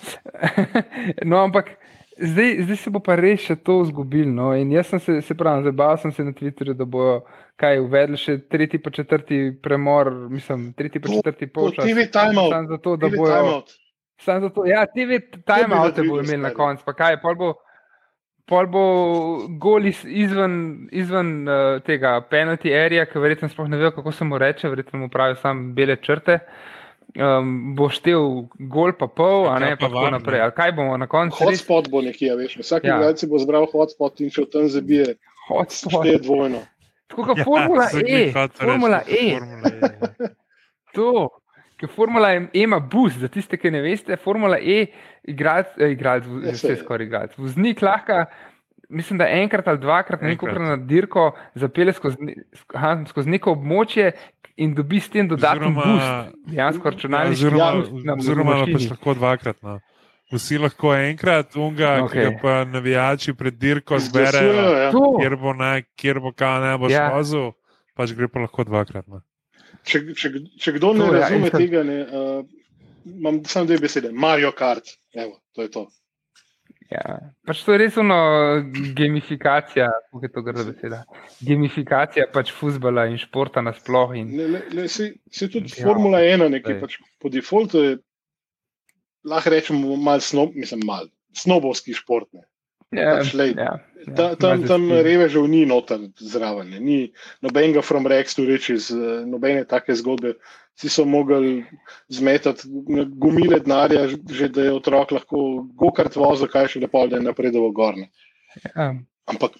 [1.30, 1.76] no ampak
[2.18, 4.32] zdaj, zdaj se bo pa res še to zgubilo.
[4.34, 4.53] No?
[4.58, 7.20] In jaz sem se, se pravi, zabavil sem se na Twitterju, da bojo
[7.56, 11.86] kaj uvedli še tretji pa četrti premor, mislim, tretji pa četrti polčas.
[11.86, 12.51] TV timeout.
[12.51, 13.36] Samo zato, da TV bojo.
[13.36, 13.76] timeout.
[14.20, 17.53] Sam zato, ja, TV timeoute videl, bo imel na koncu, pa kaj, pol bo,
[18.47, 18.84] pol bo
[19.60, 20.56] gol iz, izven,
[20.91, 24.99] izven uh, tega penalty area, ki verjetno sploh ne ve, kako se mu reče, verjetno
[24.99, 26.39] mu pravijo samo bele črte.
[27.16, 30.41] Um, bo štel gol pa pol, a Ja, ne pa pa tako naprej.
[30.43, 32.58] Ali kaj bomo na koncu res Hotspot bo nekje, veš.
[32.60, 32.97] Vsak Ja.
[32.97, 35.14] igralec bo zbral hotspot in šel tam zabije.
[35.47, 36.03] hotspot?
[36.03, 36.60] Šteje dvojno.
[37.16, 39.82] Tako kot Formula Ja, sem E, reči, Formula tako E, Formula E.
[40.22, 40.30] ja.
[40.95, 41.30] to.
[41.76, 44.86] Ki ker Formula E ima boost, za tiste, ki ne veste, Formula E,
[45.24, 47.34] igralec, eh, igralec, Ja, vse skoraj igralec.
[47.38, 48.26] Voznik lahko,
[48.89, 50.61] mislim, da enkrat ali dvakrat, neko Enkrat.
[50.63, 52.36] na dirko zapelje skozi,
[52.74, 54.11] aha, skozi neko območje
[54.57, 56.38] in dobi s tem dodaten Oziroma- boost.
[56.47, 58.74] Dejansko računalniški Oziroma, boost na oziroma mašini.
[58.74, 59.57] pač lahko dvakrat.
[59.61, 59.80] No.
[60.34, 62.32] Vsi lahko enkrat, unga, okay.
[62.32, 64.88] ki pa navijači pred dirko zberejo, ja.
[65.19, 67.09] Kjer bo, naj, kjer bo kao najbolj Ja.
[67.11, 67.51] šlozu,
[67.93, 69.05] pač gre pa lahko dvakrat.
[69.07, 69.21] No.
[69.86, 72.41] Če, če, če kdo ne To, ja, razume to- tega, ne, uh,
[73.05, 74.09] imam samo dve besede.
[74.11, 74.89] Mario Kart.
[75.13, 75.86] Evo, to je to.
[76.89, 77.19] Ja.
[77.45, 78.17] Pač to je res ono
[78.93, 81.03] gamifikacija, kako je to grda beseda.
[81.41, 84.15] Gamifikacija pač futbola in športa nasploh.
[84.15, 86.82] In, Ne, ne, ne, se, se tudi Ja, ja, Formula 1, ne, ki saj.
[86.82, 87.97] pač po defaultu je,
[89.26, 92.30] lahko rečemo, malo snob, mislim, mal, snobovski šport.
[92.34, 92.45] Ne.
[92.95, 95.05] ja, pač, lej, ja, Ta, tam malo tam strinjam.
[95.05, 96.80] revežev ni noter zraven, ne.
[96.80, 96.97] ni
[97.41, 100.36] nobenega from Rex, tu reči, z, eh, nobene take zgodbe.
[100.76, 101.63] Vsi so mogli
[102.11, 102.67] zmetati
[103.15, 105.39] gumile denarja, že da je otrok lahko
[105.80, 107.95] gokart vozil, kaj še lepo, da je napredoval gor.
[107.95, 108.11] Ne.
[108.76, 108.91] Ja.
[109.32, 109.55] Ampak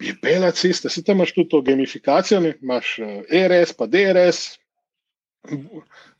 [0.00, 2.54] je bela cesta, si tam imaš tudi to gamifikacijo, ne?
[2.64, 2.96] imaš
[3.28, 4.56] ERS, pa DRS,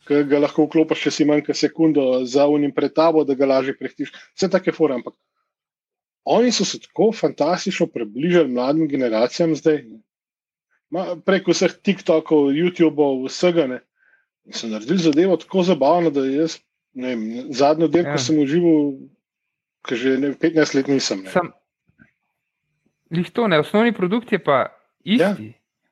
[0.07, 3.75] ki ga lahko vklopiš, če si manjka sekundo za unim pred tabo, da ga lažje
[3.79, 4.13] prehitiš.
[4.37, 5.15] Vse take fore, ampak
[6.27, 9.85] oni so se tako fantastično približali mladim generacijam zdaj.
[10.91, 13.81] Ma, preko vseh TikTokov, YouTubeov, vsega ne.
[14.47, 16.61] In so naredili zadevo tako zabavno, da jaz,
[16.95, 18.19] ne vem, zadnjo dirko Ja.
[18.19, 18.23] ja.
[18.23, 18.93] sem užival,
[19.87, 21.25] ki že ne, 15 let nisem.
[21.27, 21.31] Ne.
[21.35, 21.51] Sam,
[23.11, 24.69] lih to ne, osnovni produkt je pa
[25.03, 25.23] isti.
[25.23, 25.35] Ja.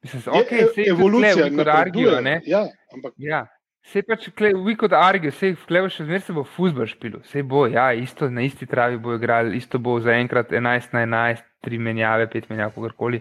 [0.04, 2.40] Mislim, Je okay, e- sej evolucija, kot argijo, ne.
[2.46, 3.46] Ja, ampak Ja.
[3.84, 7.18] Sej pač, vi kot argijo, sej vklevo še zmeraj se bo futbol špil.
[7.28, 11.42] Sej bo, ja, isto na isti travi bo igrali, isto bo zaenkrat 11 na 11,
[11.64, 13.20] tri menjave, pet menjav, kakorkoli.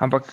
[0.00, 0.30] Ampak,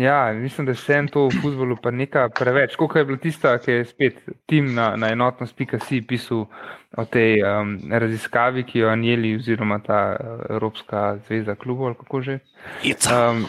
[0.00, 2.76] ja, mislim, da se en to v futbolu pa nekaj preveč.
[2.76, 6.44] Koliko je bila tista, ki je spet tim na, na enotnost.si pisal
[6.96, 12.00] o tej um, raziskavi, ki jo je Anjeli oziroma ta uh, Evropska zveza klubov, ali
[12.02, 12.38] kako že.
[13.08, 13.46] Um,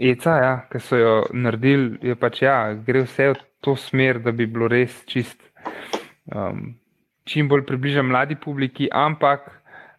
[0.00, 4.32] ECA, ja, ki so jo naredili, je pač, ja, gre vse v to smer, da
[4.32, 5.38] bi bilo res čist,
[6.34, 6.74] um,
[7.24, 9.50] čim bolj približan mladi publiki, ampak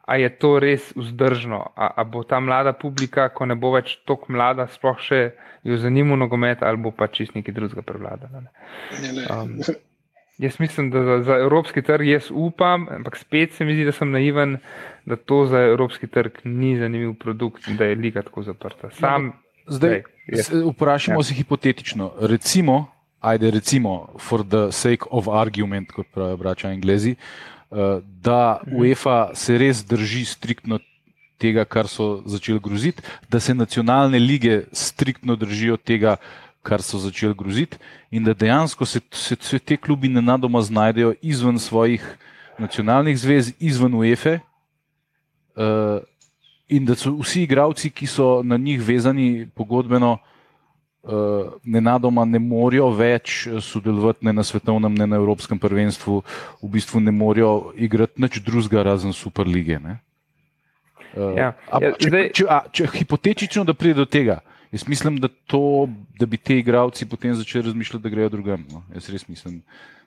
[0.08, 1.62] a je to res vzdržno?
[1.76, 5.22] A, a bo ta mlada publika, ko ne bo več tako mlada, sploh še
[5.64, 8.44] jo zanima nogomet, ali bo pa čist nekaj drugega prevladala?
[8.44, 8.52] Ne?
[9.30, 9.56] Um,
[10.42, 13.92] Jaz mislim, da za, za evropski trg jaz upam, ampak spet se mi zdi, da
[13.94, 14.56] sem naiven,
[15.06, 18.90] da to za evropski trg ni zanimiv produkt in da je liga tako zaprta.
[18.98, 19.32] Sam,
[19.68, 21.24] Zdaj, Lej, jaz- vprašamo ja.
[21.24, 22.12] se hipotetično.
[22.22, 22.91] Recimo,
[23.22, 27.12] ajde, recimo, for the sake of argument, kot pravijo braća Anglezi,
[27.72, 27.76] eh,
[28.22, 28.76] da Mhm.
[28.76, 30.80] UEFA se res drži striktno
[31.38, 36.16] tega, kar so začeli groziti, da se nacionalne lige striktno držijo tega,
[36.64, 37.78] kar so začeli groziti,
[38.12, 42.18] in da dejansko se, se, se te klubi nenadoma znajdejo izven svojih
[42.58, 44.40] nacionalnih zvez, izven UEFA.
[45.56, 46.04] Uh,
[46.70, 50.31] in da so vsi igravci, ki so na njih vezani pogodbeno, uh,
[51.64, 56.22] nenadoma ne morejo več eh, sodelovati ne na svetovnem, ne na evropskem prvenstvu,
[56.62, 59.80] v bistvu ne morejo igrati nič drugega razen superlige.
[59.80, 59.98] Ne?
[61.12, 64.38] Uh, Ja, a, ja, če, zdaj- če, a, če hipotetično, da pride do tega,
[64.72, 68.64] jaz mislim, da, to, da bi ti igravci potem začeli razmišljati, da grejo drugam.
[68.72, 68.84] No?
[68.96, 69.60] Jaz res mislim.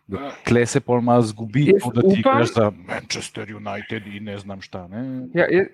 [0.07, 4.07] Da tle se pol malo zgubi, Jaz to, da ti upam- greš za Manchester United
[4.07, 4.87] in ne znam šta.
[4.89, 5.29] Ne?
[5.35, 5.67] Ja, jaz,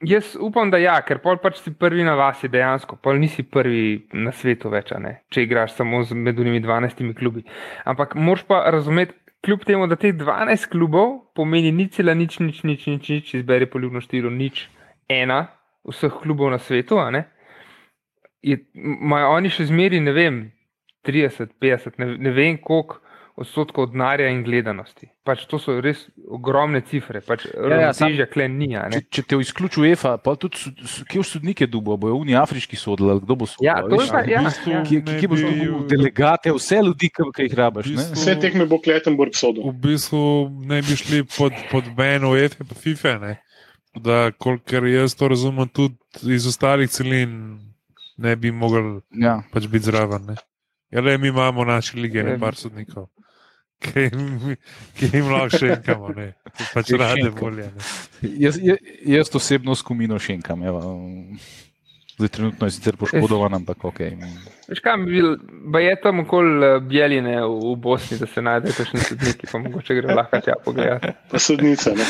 [0.00, 4.06] jaz upam, da ja, ker pol pač si prvi na vasi dejansko, pol nisi prvi
[4.16, 7.44] na svetu več, ne, če igraš samo z med unimi 12 klubi.
[7.88, 12.62] Ampak moraš pa razumeti, kljub temu, da teh 12 klubov pomeni nič, cela nič, nič,
[12.64, 14.66] nič, nič, nič izberi poljubno štiro, nič,
[15.08, 15.46] ena
[15.88, 17.00] vseh klubov na svetu,
[18.40, 20.36] Imajo oni še zmeri, ne vem,
[21.04, 23.02] 30, 50, ne, ne vem koliko
[23.40, 25.08] odstotkov denarja in gledanosti.
[25.24, 27.70] Pač to so res ogromne cifre, pač ja, sam-
[28.10, 28.68] ravnotežja klen ni.
[28.76, 29.00] a ne.
[29.00, 30.60] Če, če te izključi UEFA, pa tudi
[31.08, 33.64] kje v sodnike dubo, bojo oni afriški sodili, kdo bo sodil.
[33.64, 34.82] Ja, to je pa, ja, ja.
[34.84, 37.86] Kje, kje boš bi- dobil delegate, vse ljudi, ki jih rabiš?
[37.86, 37.96] V ne?
[37.96, 39.64] bistvu- Vse tekme bo Kletenburg sodel.
[39.64, 40.22] v bistvu
[40.64, 43.18] ne bi šli pod, pod Ben UEFA in FIFA.
[43.18, 43.32] Ne?
[43.96, 45.96] Da, kolikor jaz to razumem, tudi
[46.28, 47.58] iz ostalih celin
[48.16, 49.40] ne bi mogli Ja.
[49.50, 50.26] pač biti zraven.
[50.26, 50.36] Ne?
[50.90, 52.38] Ja, le, mi imamo naše lige, ne Ja.
[52.38, 53.08] par sodnikov,
[53.80, 54.56] ki jim,
[54.98, 56.28] ki jim lahko še enkamo, ne
[56.74, 57.66] pač rade volje.
[57.72, 58.30] Ne?
[58.44, 58.58] Jaz,
[59.08, 60.62] jaz, osebno s kumino šenkam.
[60.68, 60.82] Evo.
[62.20, 64.00] Zdaj, trenutno je sicer poškodovan, ampak ok.
[64.68, 65.30] Veš kaj, bil,
[65.72, 69.96] ba je tam okoli eh, Bjeline v, Bosni, da se najdejo kakšni sodniki, pa mogoče
[69.96, 71.14] gre lahko tja pogledati.
[71.32, 71.94] Pa sodnica.
[71.96, 72.04] Ne?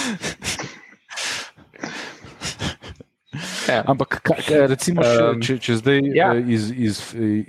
[3.68, 3.84] Ja.
[3.86, 6.32] Ampak, ka- ka- recimo, če, Um, če, če zdaj ja.
[6.34, 6.40] ja.
[6.42, 6.98] iz, iz,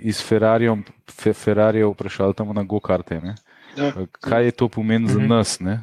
[0.06, 3.18] iz Ferrarijev fe, Ferrarijev prešaltamo na go-karte.
[3.18, 3.34] ne.
[3.76, 3.86] Ja.
[3.88, 5.28] Eh, Kaj je to pomeni za Mhm.
[5.28, 5.60] nas?
[5.60, 5.82] Ne?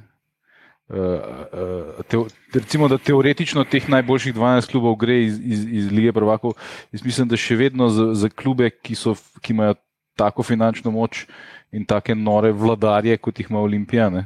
[0.90, 2.18] Uh, uh, te,
[2.54, 6.54] recimo, da teoretično teh najboljših 12 klubov gre iz, iz, iz Lige Prvakov.
[6.92, 9.76] Jaz mislim, da še vedno za, za klube, ki, so, ki imajo
[10.18, 11.28] tako finančno moč
[11.72, 14.26] in take nore vladarje, kot jih ima Olimpija, ne,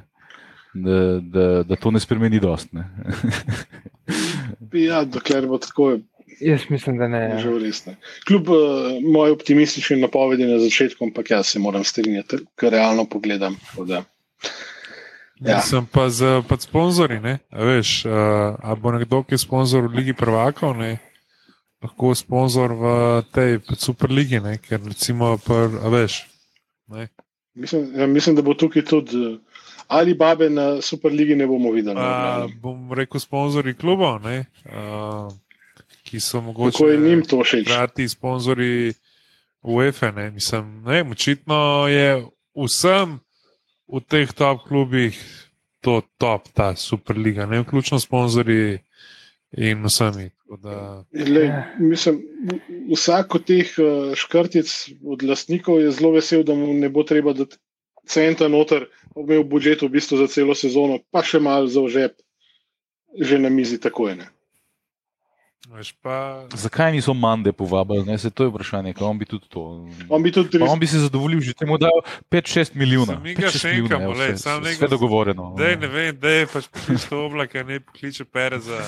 [0.73, 2.71] da, da, da to ne spremeni dost.
[2.73, 2.87] Ne.
[4.73, 5.97] Ja, dokler bo tako,
[6.39, 7.39] Jaz mislim, da ne.
[7.41, 7.85] že res.
[7.85, 7.95] ne.
[8.27, 8.57] Kljub uh,
[9.13, 13.57] moji optimistični napovedi na začetku, ampak jaz se moram strinjati, ker realno pogledam.
[13.87, 13.93] da.
[13.95, 14.03] Ja.
[15.43, 15.61] Ja.
[15.61, 17.19] Sem pa z pa sponzorji.
[17.19, 17.39] Ne?
[17.51, 20.97] A veš, uh, a bo nekdo, ki je sponzor v Ligi Prvakov, ne?
[21.83, 22.85] lahko sponzor v
[23.35, 24.55] tej pač Superligi, ne?
[24.63, 26.23] ker recimo, pr, a veš.
[26.87, 27.09] Ne?
[27.59, 29.35] Mislim, ja, mislim, da bo tukaj tudi uh,
[29.87, 31.99] ali babe na Superligi ne bomo videli.
[31.99, 34.45] A, bom rekel, sponzorji klubov, ne?
[34.65, 35.27] Uh,
[36.13, 36.77] ki so mogoče.
[36.77, 37.65] Kako je njim to všeč?
[37.65, 38.93] hkrati sponzorji
[39.61, 40.11] UEFA.
[40.11, 40.31] Ne?
[40.31, 42.21] Mislim, ne, očitno je
[42.53, 43.17] vsem
[43.89, 45.17] v teh top klubih
[45.81, 48.77] to top, ta Superliga, ne vključno sponzorji
[49.57, 50.29] in vsemi.
[50.29, 51.49] Tako Da, Lej,
[51.79, 52.21] mislim,
[52.93, 54.69] vsak od teh uh, škrtic
[55.01, 57.57] od lastnikov je zelo vesel, da mu ne bo treba dati
[58.05, 58.85] centa noter,
[59.17, 62.21] imel v budžetu v bistvu za celo sezono, pa še malo za žep,
[63.17, 64.13] že na mizi takoj.
[64.21, 64.29] Ne.
[65.73, 68.05] Veš, pa, Zakaj niso mande povabili?
[68.05, 68.17] Ne?
[68.17, 69.63] Se to je vprašanje, kaj on bi tudi to.
[70.09, 71.91] On bi tudi Pa on bi se zadovoljil, že temu dal
[72.31, 73.15] 5-6 milijonov.
[73.15, 75.55] Samo mi ga lej, samo vse, nekaj- vse dogovorjeno.
[75.57, 78.79] Dej, ne vem, da je pač pokliče oblake, ne pokliče pere za.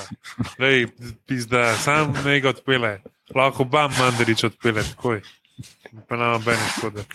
[0.59, 0.87] Dej,
[1.25, 3.01] pizda, sam ne ga odpele.
[3.35, 5.21] Lahko oba mandarič odpele, takoj.
[6.07, 7.05] Pa nam bene škode.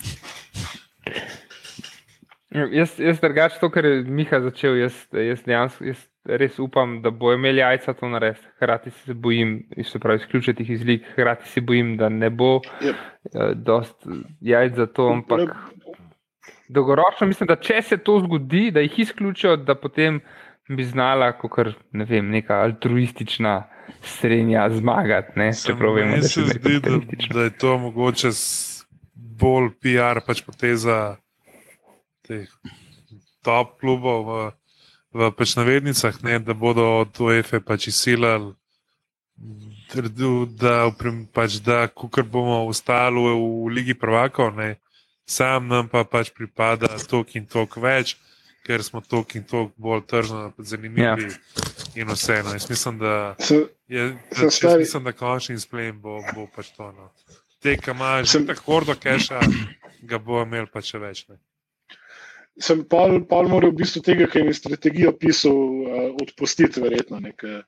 [2.51, 7.11] Jaz, jaz drugače to, kar je Miha začel, jaz, jaz dejansko jaz res upam, da
[7.11, 8.47] bo imel jajca to narediti.
[8.61, 9.55] Hrati se bojim,
[9.85, 12.95] se pravi, izključiti jih iz lig, hrati se bojim, da ne bo Yep.
[13.35, 14.07] uh, dost
[14.41, 15.51] jajc za to, ampak
[16.68, 20.21] dolgoročno mislim, da če se to zgodi, da jih izključijo, da potem
[20.68, 23.64] bi znala, kot ne vem, neka altruistična
[24.03, 25.39] srednja zmagati.
[25.39, 25.51] Ne?
[25.66, 26.99] Čeprav vemo, da se zdi, da,
[27.35, 28.31] da je to mogoče
[29.14, 31.16] bolj PR pač poteza
[32.29, 32.47] teh
[33.43, 34.51] top klubov v,
[35.12, 38.54] v pač navednicah, ne, da bodo od UEFA pač izsilali,
[40.58, 40.90] da,
[41.32, 44.76] pač, da kukar bomo ostali v, v Ligi prvakov, ne,
[45.26, 48.16] sam nam pa pač pripada tok in tok več,
[48.66, 51.16] ker smo tok in tok bolj tržno zanimivi Ja.
[51.96, 52.52] in vseeno.
[52.52, 53.34] Jaz mislim, da
[53.88, 54.18] Je,
[54.50, 56.92] stari- mislim, da končni izplen bo, bo pač to.
[56.92, 57.11] No.
[57.61, 59.40] Te, ki imaš tako hordo keša,
[60.02, 61.24] ga bo imel pa še več.
[61.28, 61.36] Ne.
[62.61, 67.20] Sem pol, pol moral v bistvu tega, ki je strategijo pisal, uh, odpustiti, verjetno.
[67.24, 67.62] Ne, ker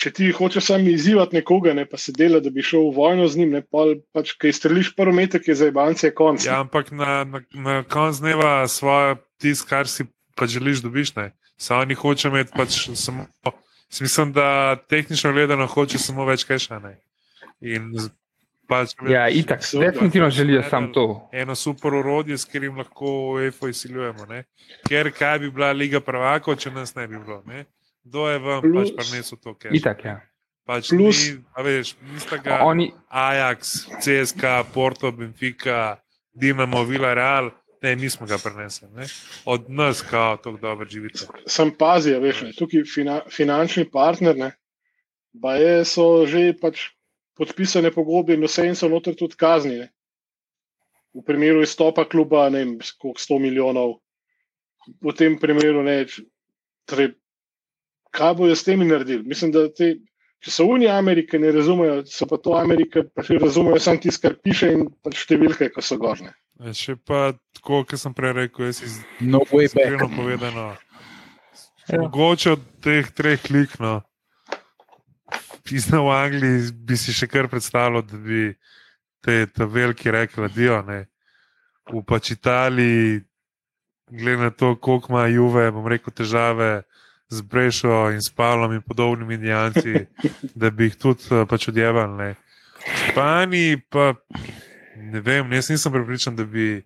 [0.00, 3.28] če ti hočeš sam izzivati nekoga, ne, pa se dela, da bi šel v vojno
[3.32, 6.44] z njim, ne, pol, pač, kaj streliš prvo metek, je za ebance konc.
[6.44, 11.14] Ja, ampak na, na, na koncu dneva svoje tisto, kar si pač želiš dobiš.
[11.16, 11.30] Ne.
[11.56, 13.26] Samo oni hoče imeti pač samo.
[13.44, 16.78] jaz Mislim, da tehnično gledano hoče samo več keša.
[16.82, 16.98] Ne.
[17.60, 17.94] In
[18.68, 19.90] pač Ja, itak, Seveda.
[19.90, 21.28] definitivno želijo samo to.
[21.32, 23.06] eno super orodje, s katerim lahko
[23.40, 24.26] EFO izsiljujemo.
[24.26, 24.44] Ne?
[24.88, 27.42] Ker kaj bi bila Liga prvakov, če nas ne bi bilo.
[27.46, 27.64] Ne?
[28.04, 30.20] Kdo je vam Plus- pač prinesel to, kar Itak, ja.
[30.64, 33.60] pač plus- ni, a veš, nista ga Oni, Ajax,
[34.00, 34.42] CSK,
[34.72, 35.96] Porto, Benfica,
[36.32, 37.50] Dinamo, Villarreal,
[37.82, 38.88] ne, mi smo ga prenesli.
[38.94, 39.06] Ne?
[39.44, 41.26] Od nas, kao, tako dobro živite.
[41.46, 44.50] Sem pazil, veš, ne, tukaj fina, finančni partner, ne,
[45.42, 46.90] pa je, so že pač
[47.36, 49.76] podpisane pogodbe in vse so noter tudi kazni.
[49.82, 49.90] Ne.
[51.16, 53.94] V primeru izstopa kluba, ne vem, koliko 100 milijonov,
[55.00, 56.04] v tem primeru ne.
[56.86, 57.14] Torej,
[58.14, 59.24] kaj bojo s temi naredili?
[59.26, 59.96] Mislim, da te,
[60.44, 64.36] če so Unije Amerike ne razumejo, so pa to Amerike, pač razumejo samo tisto, kar
[64.38, 66.36] piše in pač številke, ko so gorne.
[66.72, 69.42] Še pa tako, kot sem prej rekel, jaz iz No.
[69.42, 70.68] Iskreno povedano.
[71.88, 72.00] Ja.
[72.00, 73.76] Mogoče od teh treh lik,
[75.66, 78.54] no, pisno v Angliji, bi si še kar predstavljal, da bi
[79.20, 80.82] te, te veliki rekli, adijo.
[80.86, 81.06] ne.
[81.90, 83.24] V pač Italiji,
[84.10, 86.82] glede na to, koliko ima Juve, bom rekel, težave
[87.28, 90.06] z Brešo in s Pavlom in podobnimi indijanci,
[90.60, 92.34] da bi jih tudi eh, pač odjevali.
[92.86, 94.14] V Španiji pa
[94.96, 96.82] ne vem, jaz nisem prepričan, da bi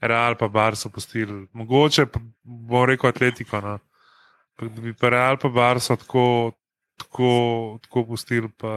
[0.00, 1.46] Real pa Barso pustili.
[1.52, 3.60] Mogoče pa bom rekel Atletiko.
[3.60, 3.78] No.
[4.60, 6.52] Da bi pa Real pa Barso tako,
[7.00, 8.72] tako, tako pustili, pa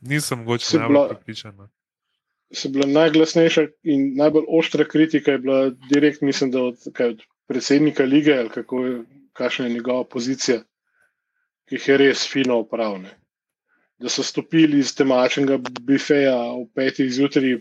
[0.00, 1.16] nisem mogoče najbolj
[1.56, 1.68] no.
[2.52, 7.22] se bila najglasnejša in najbolj ostra kritika, je bila direkt, mislim, da od, kaj, od
[7.46, 9.02] predsednika lige ali kako je,
[9.32, 10.62] kakšna je njegova pozicija,
[11.68, 13.10] ki jih je res fino upravljena.
[13.98, 17.58] Da so stopili iz temačnega bifeja ob petih zjutraj,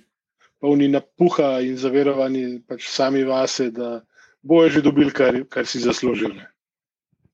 [0.59, 4.01] polni napuha in zaverovani pač sami vase, da
[4.41, 6.35] bojo že dobili, kar, kar si zaslužil.
[6.35, 6.52] Ne.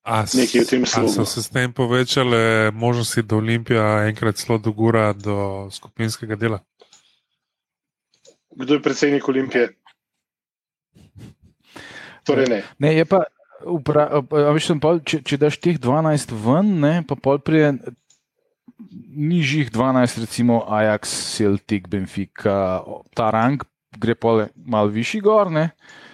[0.03, 1.25] A, Nekaj v tem a so slogu.
[1.25, 6.59] se s tem povečale možnosti, da Olimpija enkrat celo dogura do skupinskega dela?
[8.55, 9.75] Kdo je predsednik Olimpije?
[12.23, 12.59] Torej ne.
[12.79, 13.23] Ne, je pa,
[13.65, 14.23] upra,
[14.59, 17.75] sem pol, če, če daš teh 12 ven, ne, pa pol prije
[19.13, 22.81] nižjih 12, recimo Ajax, Celtic, Benfica,
[23.13, 23.61] ta rang
[23.97, 25.69] gre pa malo višji gor, ne.
[25.69, 26.08] E,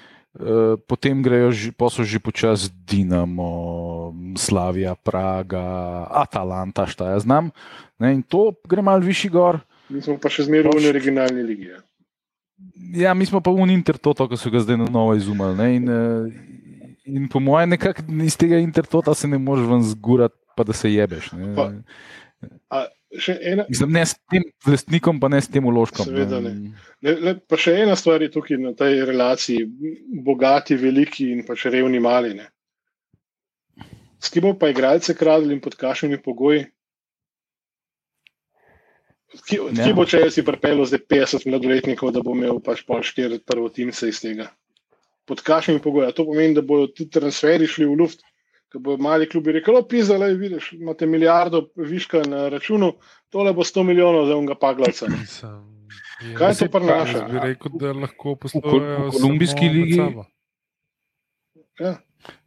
[0.88, 7.50] Potem grejo, pol so že počasi Dinamo, Slavija, Praga, Atalanta, šta jaz znam.
[8.00, 9.64] Ne, in to gre malo višji gor.
[9.90, 11.72] Mi smo pa še zmeraj v originalni ligi.
[11.72, 11.80] Ja.
[12.96, 15.56] Ja, mi smo pa v Intertoto, ki so ga zdaj na novo izumili.
[15.56, 15.68] Ne?
[15.76, 16.24] In, eh,
[17.06, 20.92] in po mojem, nekako iz tega Intertota se ne moreš ven zgurati, pa da se
[20.92, 21.32] jebeš.
[21.32, 21.56] Ne?
[21.56, 21.72] Pa-
[22.70, 22.86] A,
[23.22, 26.08] še ena, Mislim, ne s tem lastnikom, pa ne s tem uložkom.
[26.08, 26.52] Seveda ne.
[27.06, 29.66] le, le, pa še ena stvar je tukaj na tej relaciji:
[30.26, 32.34] bogati, veliki in pač revni, mali.
[32.38, 32.48] Ne.
[34.20, 36.66] S kim bo pa igralce kradli in pod kakšnimi pogoji?
[39.46, 39.92] Ki, Ja.
[39.94, 44.22] bo, če si pripeljal zdaj 50 mladoletnikov, da bo imel pač pol štiri prvotimce iz
[44.24, 44.48] tega?
[45.28, 46.08] Pod kakšnimi pogoji?
[46.08, 48.24] A To pomeni, da bodo ti transferi šli v luft.
[48.76, 52.94] Ko bo mali klubi rekel, pisa, le vidiš, imate milijardo viška na računu,
[53.30, 55.08] tole bo 100 milijonov za unga paglavca.
[55.08, 55.52] Mislim,
[56.22, 57.22] je- Kaj to Jaz prinaša?
[57.24, 60.24] bi rekel, da lahko poslujejo v kolumbijski ligi-.
[61.80, 61.96] Ja.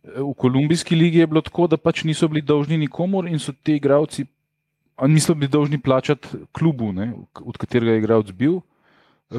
[0.05, 3.77] V kolumbijski ligi je bilo tako, da pač niso bili dolžni nikomor in so ti
[3.77, 4.25] igravci.
[5.07, 8.61] Niso bili dolžni plačati klubu, ne, od katerega je igralec bil,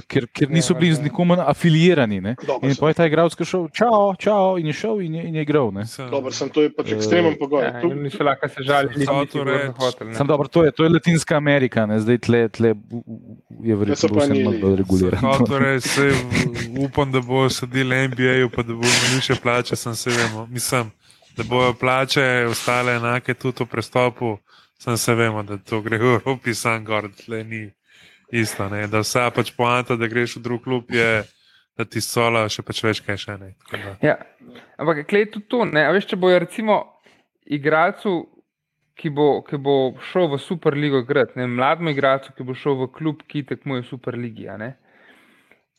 [0.08, 1.02] ker, ker niso bili z.
[1.02, 2.36] Ne.
[2.48, 5.36] Dobro, In pa je ta igralec šel, čau, čau, in je šel in je, in
[5.36, 5.72] je igral.
[6.12, 7.64] Dobro, sem to je pač ekstremen pogoj.
[7.64, 9.74] Ja, Tu- niso lahko se žalili, Samo niti to ne.
[10.14, 12.00] Sam dobro, to je, to je Latinska Amerika, ne?
[12.00, 12.76] zdaj tle, tle
[13.64, 15.34] je so verjetno vse bolj regulirano.
[15.34, 16.12] Sem torej, se,
[16.80, 20.46] upam, da bo sedel NBA, pa da bo imel više plače, sem se vemo.
[20.46, 20.92] Mislim,
[21.38, 24.38] da bojo plače ostale enake tudi v prestopu,
[24.78, 27.72] sem se vemo, da to gre v Evropi, sam gor, tle ni
[28.32, 28.70] isto.
[28.70, 28.88] Ne?
[28.88, 31.24] Da vsa pač poanta, da greš v drug klub, je,
[31.78, 33.54] da ti sola še pač več kaj še ne.
[33.70, 34.18] Tako da- Ja.
[34.78, 35.66] Ampak, klej tudi to.
[35.66, 35.86] Ne?
[35.86, 36.82] A Veš, če bojo recimo
[37.46, 38.28] igralcu,
[38.96, 39.76] ki bo, ki bo
[40.12, 43.88] šel v Superligo igrati, ne, mlademu igralcu, ki bo šel v klub, ki tekmuje v
[43.88, 44.50] Superligi.
[44.50, 44.76] a ne.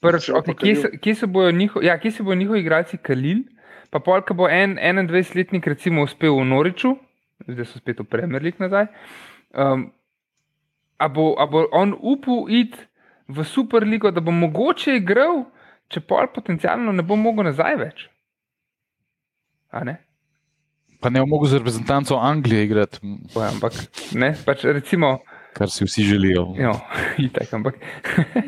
[0.01, 3.45] Prvič, okay, kje, se, kje, se bojo njiho, ja, kje se bojo njihovi igralci kalili,
[3.91, 6.95] pa pol, ko bo en 21-letnik recimo uspel v Noriču,
[7.45, 8.89] zdaj so spet v Premier League nazaj.
[9.53, 9.91] Um,
[11.01, 12.79] a, bo, a bo on upal iti
[13.31, 15.45] v Superligo, da bo mogoče igral,
[15.91, 18.07] če pol potencialno ne bo mogel nazaj več.
[19.73, 19.97] A ne?
[21.01, 23.01] Pa ne bo mogel z reprezentanco Anglije igrati,
[23.35, 23.77] Pa, ampak
[24.19, 25.19] ne, pač recimo,
[25.57, 26.51] kar si vsi želijo.
[26.59, 26.75] jo,
[27.19, 27.79] itak, ampak.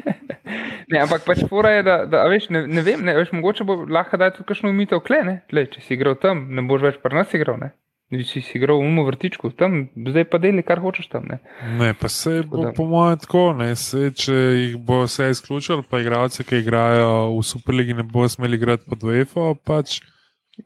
[0.92, 3.78] ne, ampak pač fora je, da, da veš, ne, ne vem, ne, veš, mogoče bo
[3.88, 5.40] lahko dati tudi kakšno umitev klene.
[5.50, 7.56] Tle, če si igral tam, ne boš več pri nas igral.
[7.62, 7.72] Ne?
[8.12, 11.24] Si si igral v umu vrtičku, tam, zdaj pa deli, kar hočeš tam.
[11.30, 11.38] Ne?
[11.80, 13.44] Ne, pa se bo, da- po mojem, tako.
[13.56, 18.28] Ne, se, če jih bo vse izključil, pa igralce, ki igrajo v Superligi, ne bo
[18.28, 20.02] smeli igrati pod UEFA, pač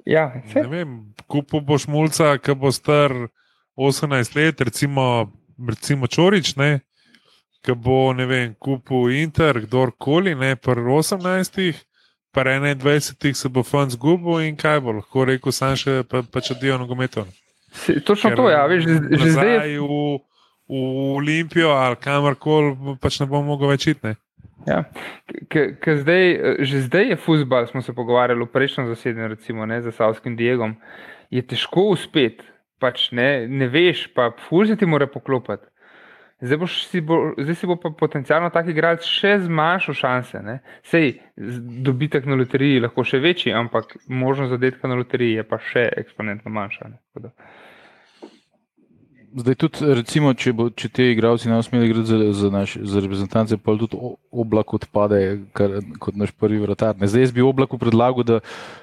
[0.03, 0.95] Ja, ne vem,
[1.31, 3.13] kupo boš mulca, ki bo star
[3.79, 5.31] 18 let, recimo,
[5.69, 6.81] recimo Čorič, ne,
[7.63, 11.87] ki bo, ne vem, kupil Inter, kdorkoli, ne, pri 18.
[12.37, 13.32] Pa 21.
[13.32, 16.76] se bo fant zgubil in kaj bo lahko rekel, sam še pa, pa če dio
[16.76, 17.24] nogometov.
[17.72, 20.20] Se, točno to, ja, veš, že, že zdaj v,
[20.68, 20.82] v
[21.16, 24.12] Olimpijo ali kamorkoli, pač ne bom mogel več iti.
[24.66, 24.82] Ja.
[25.49, 26.24] K- k zdaj,
[26.61, 30.76] že zdaj je futbal, smo se pogovarjali v prejšnjem zasedanju, recimo ne, za Savskim Diegom.
[31.30, 32.45] Je težko uspeti,
[32.83, 35.64] pač ne, ne veš, pa se ti mora poklopiti.
[36.41, 40.41] Zdaj, boš si bo, zdaj si bo pa potencialno tak igralec še zmanjšal šanse.
[40.45, 40.58] Ne.
[40.84, 41.14] Sej
[41.87, 46.53] dobitek na loteriji lahko še večji, ampak možnost zadetka na loteriji je pa še eksponentno
[46.53, 46.91] manjša.
[46.92, 47.33] Ne.
[49.37, 53.00] Zdaj tudi, recimo, če, bo, če te igralci ne usmeli igrati za, za, naš, za
[53.04, 53.96] reprezentance, pa tudi
[54.29, 55.22] oblak odpade
[55.57, 57.00] kar, kot naš prvi vratar.
[57.00, 57.08] Ne.
[57.08, 58.38] Zdaj jaz bi oblaku predlagal, da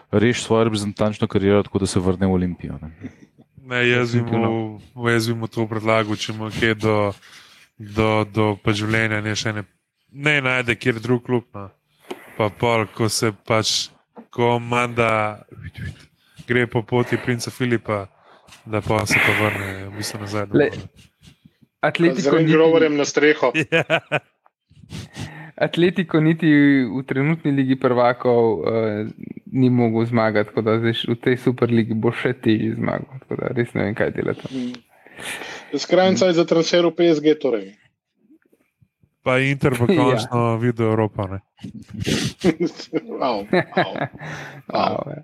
[0.10, 2.82] reši svojo reprezentančno kariero, tako da se vrne v Olimpijo.
[2.82, 3.14] Ne.
[3.64, 6.98] Ne, jaz bi mu, jaz bi mu to predlagal, če mu je do,
[7.78, 9.66] do, do pa življenja ne, še ne,
[10.12, 11.48] ne najde kjer drug klub.
[11.56, 11.70] No.
[12.38, 13.90] Pa pol, ko se pač,
[14.34, 15.44] ko manda
[16.48, 18.06] gre po poti princa Filipa,
[18.66, 20.50] da pa se pa vrne, v bistvu nazaj.
[20.54, 20.72] Le-.
[20.74, 21.04] Z
[21.84, 23.52] Atletiko Range niti, Roverjem na streho.
[23.72, 23.84] Ja.
[25.56, 26.50] Atletiko niti
[26.86, 29.08] v trenutni ligi prvakov uh,
[29.52, 33.22] ni mogel zmagati, tako da zdaj v tej superligi bo še težje zmagal.
[33.54, 34.50] Res ne vem, kaj delati.
[35.74, 37.40] Skrajni cajt za transfer v PSG.
[37.42, 37.74] Torej.
[39.24, 40.04] Pa Inter bo Ja.
[40.04, 40.56] končno ja.
[40.56, 41.28] videl Evropo.
[41.28, 41.40] Ne?
[43.22, 43.94] Au, au.
[44.68, 45.22] Wow, ja.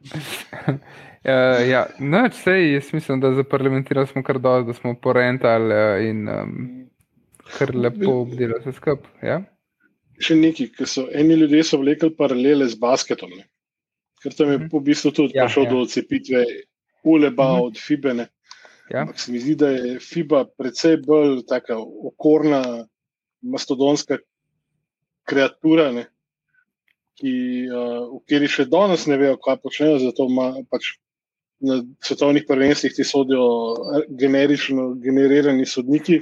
[1.20, 5.74] Uh, ja, no, sej, jaz mislim, da za parlamentirali smo kar dosti, da smo porentali
[5.74, 6.90] uh, in um,
[7.58, 9.12] kar lepo obdelali vse skupaj.
[9.24, 9.42] Ja?
[10.20, 13.32] Še nekaj, ki so eni ljudje so vlekli paralele z basketom.
[13.36, 13.46] Ne?
[14.24, 14.70] Ker tam je Mhm.
[14.72, 15.70] po bistvu tudi Ja, prišel ja.
[15.72, 16.46] do odcepitve
[17.04, 17.56] uleba Mhm.
[17.56, 17.66] mhm.
[17.68, 18.26] od Fibene.
[18.90, 19.04] Ja.
[19.04, 22.88] Ampak se mi zdi, da je Fiba precej bolj taka okorna,
[23.42, 24.18] mastodonska
[25.30, 26.08] kreatura, ne?
[27.20, 27.32] ki,
[27.68, 30.94] uh, v kateri še danes ne vejo, kaj počnejo, zato ima pač
[31.60, 33.46] na svetovnih prvenstvih ti sodijo
[33.76, 36.22] eh, generično generirani sodniki.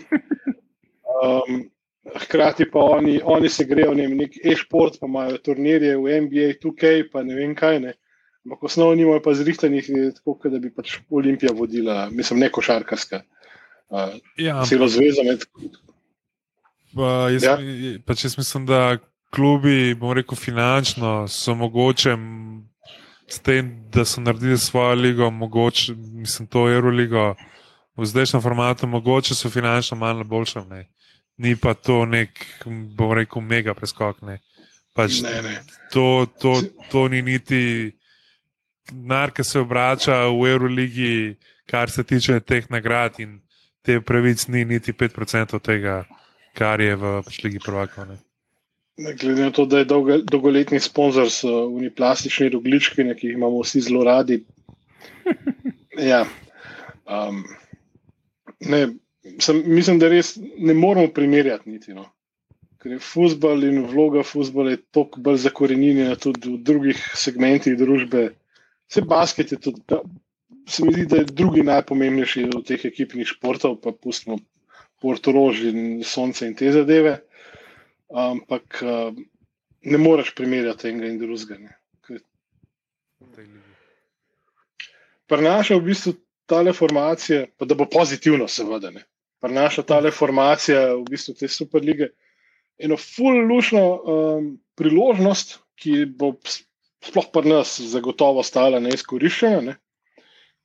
[1.21, 1.67] Um,
[2.23, 6.47] hkrati pa oni, oni se grejo ne, vem, nek e-šport, pa imajo turnirje v NBA,
[6.63, 7.79] 2K, pa ne vem kaj.
[7.83, 7.93] Ne.
[8.47, 13.21] Ampak osnovno nimajo pa zrihtanih, tako, da bi pač Olimpija vodila, mislim, ne košarkarska.
[13.89, 15.23] Uh, Ja, celo zvezo.
[15.23, 15.35] Ne,
[16.95, 17.57] Pa jaz, Ja.
[18.05, 18.97] pač jaz mislim, da
[19.35, 22.15] klubi, bom rekel, finančno so mogoče
[23.27, 27.35] s tem, da so naredili svojo ligo, mogoče, mislim, to Euroligo
[27.97, 30.63] v zdajšnjem formatu, mogoče so finančno malo boljše.
[31.37, 32.45] Ni pa to nek,
[32.95, 34.21] bom rekel, mega preskok.
[34.21, 34.39] Ne.
[34.95, 35.59] Pač ne, ne.
[35.93, 36.61] to, to,
[36.91, 37.91] to ni niti
[38.91, 41.35] denar, ki se obrača v Euroligi,
[41.67, 43.39] kar se tiče teh nagrad in
[43.81, 46.03] te pravic, ni niti 5% tega,
[46.57, 48.07] kar je v pač Ligi prvakov.
[48.07, 48.17] ne.
[48.97, 53.61] Glede na to, da je dolga, dolgoletni sponzor so uniplastični roglički, ne, ki jih imamo
[53.61, 54.43] vsi zelo radi.
[55.97, 56.27] Ja,
[57.09, 57.39] um,
[58.59, 58.81] ne,
[59.41, 61.93] sem, mislim, da res ne moramo primerjati niti.
[61.93, 62.03] No.
[62.77, 68.27] Ker je futbol in vloga futbola toliko bolj zakorenjena tudi v drugih segmentih družbe.
[68.87, 70.01] Vse basket je tudi, da,
[70.67, 74.37] se mi zdi, da je drugi najpomembnejši od teh ekipnih športov, pa pustimo
[75.01, 77.17] Portorož in Sonce in te zadeve.
[78.07, 79.11] Ampak uh,
[79.81, 81.75] ne moreš primerjati enega in drugega.
[82.07, 82.21] Ker
[85.75, 86.15] v bistvu
[86.47, 88.91] tale formacija, pa da bo pozitivno, seveda.
[88.95, 89.03] Ne.
[89.43, 92.09] Prinaša tale formacija v bistvu te super lige
[92.79, 96.33] eno fullušno um, priložnost, ki bo
[97.03, 99.61] sploh pri nas zagotovo stala neizkoriščena.
[99.61, 99.75] Ne.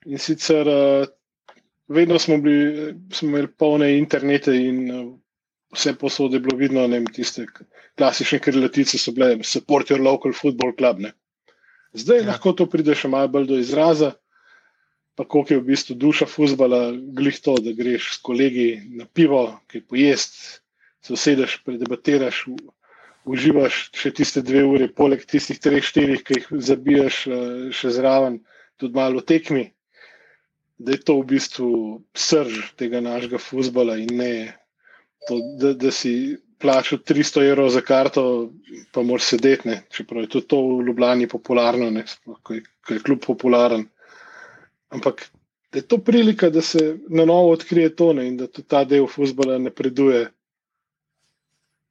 [0.06, 1.08] In sicer uh,
[1.92, 5.04] vedno smo, bili, smo imeli polne internete in uh,
[5.72, 7.46] vse posode je bilo vidno, ne vem, tiste
[7.98, 10.98] klasične krilatice so bile support your local football club.
[10.98, 11.12] Ne.
[11.92, 12.26] Zdaj Ja.
[12.32, 14.14] lahko to pride še malo bolj do izraza.
[15.14, 19.60] Pa koliko je v bistvu duša futbola, glih to, da greš s kolegi na pivo,
[19.68, 20.38] ki pojest,
[21.04, 22.46] se usedeš, predebatiraš,
[23.24, 27.44] uživaš še tiste dve ure, poleg tistih treh, štirih, ki jih zabijaš eh,
[27.74, 28.40] še zraven,
[28.80, 29.68] tudi malo tekmi.
[30.82, 31.68] Da je to v bistvu
[32.18, 34.32] srž tega našega futbola in ne
[35.28, 38.24] to, da, da si plačal 300 evrov za karto,
[38.94, 39.68] pa moraš sedeti.
[39.70, 39.76] Ne.
[39.94, 41.90] Čeprav je tudi to v Ljubljani popularno,
[42.42, 43.86] ko je, je klub popularen.
[44.92, 45.22] Ampak
[45.72, 48.82] da je to prilika, da se na novo odkrije to ne, in da tudi ta
[48.84, 50.26] del futbola napreduje.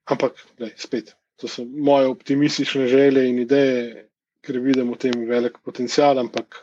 [0.06, 4.06] Ampak, lej, spet, to so moje optimistične želje in ideje,
[4.46, 6.20] ker vidim v tem velik potencial.
[6.22, 6.62] Ampak,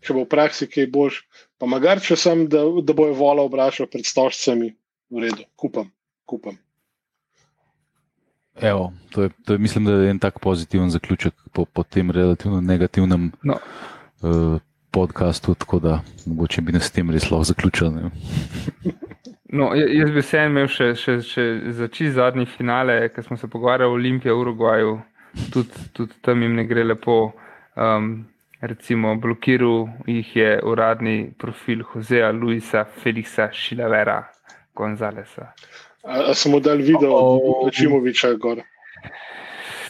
[0.00, 1.20] če bo v praksi kaj boljš,
[1.60, 4.72] pa magar če sem, da, da bojo vola obračal pred stožcami,
[5.12, 5.92] v redu, kupam,
[6.24, 6.56] kupam.
[8.60, 12.10] Evo, to je, to je, mislim, da je en tak pozitiven zaključek po, po tem
[12.10, 13.56] relativno negativnem No.
[14.20, 14.60] uh,
[14.90, 18.10] podkastu, tako da mogoče bi nas s tem res lahko zaključili.
[19.52, 21.42] No, ja- jaz bi se imel še, še, še
[21.76, 24.94] za čist zadnji finale, ker smo se pogovarjali o Olimpiji Urugvaju,
[25.52, 27.32] tudi, tudi tam jim ne gre lepo.
[27.76, 28.24] Um,
[28.60, 34.22] recimo, blokiral jih je uradni profil Joseja Luisa Felixa Šilavera
[34.74, 35.52] Gonzalesa.
[36.04, 37.66] A, a mu dal video Oh.
[37.66, 38.62] od Čimoviča gor.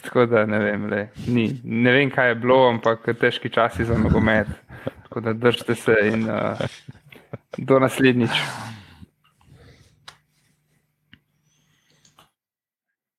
[0.03, 3.95] Tako da ne vem, le, ni, ne vem, kaj je bilo, ampak težki časi za
[3.97, 4.47] nogomet.
[5.03, 6.59] Tako da držite se in uh,
[7.57, 8.31] do naslednjič.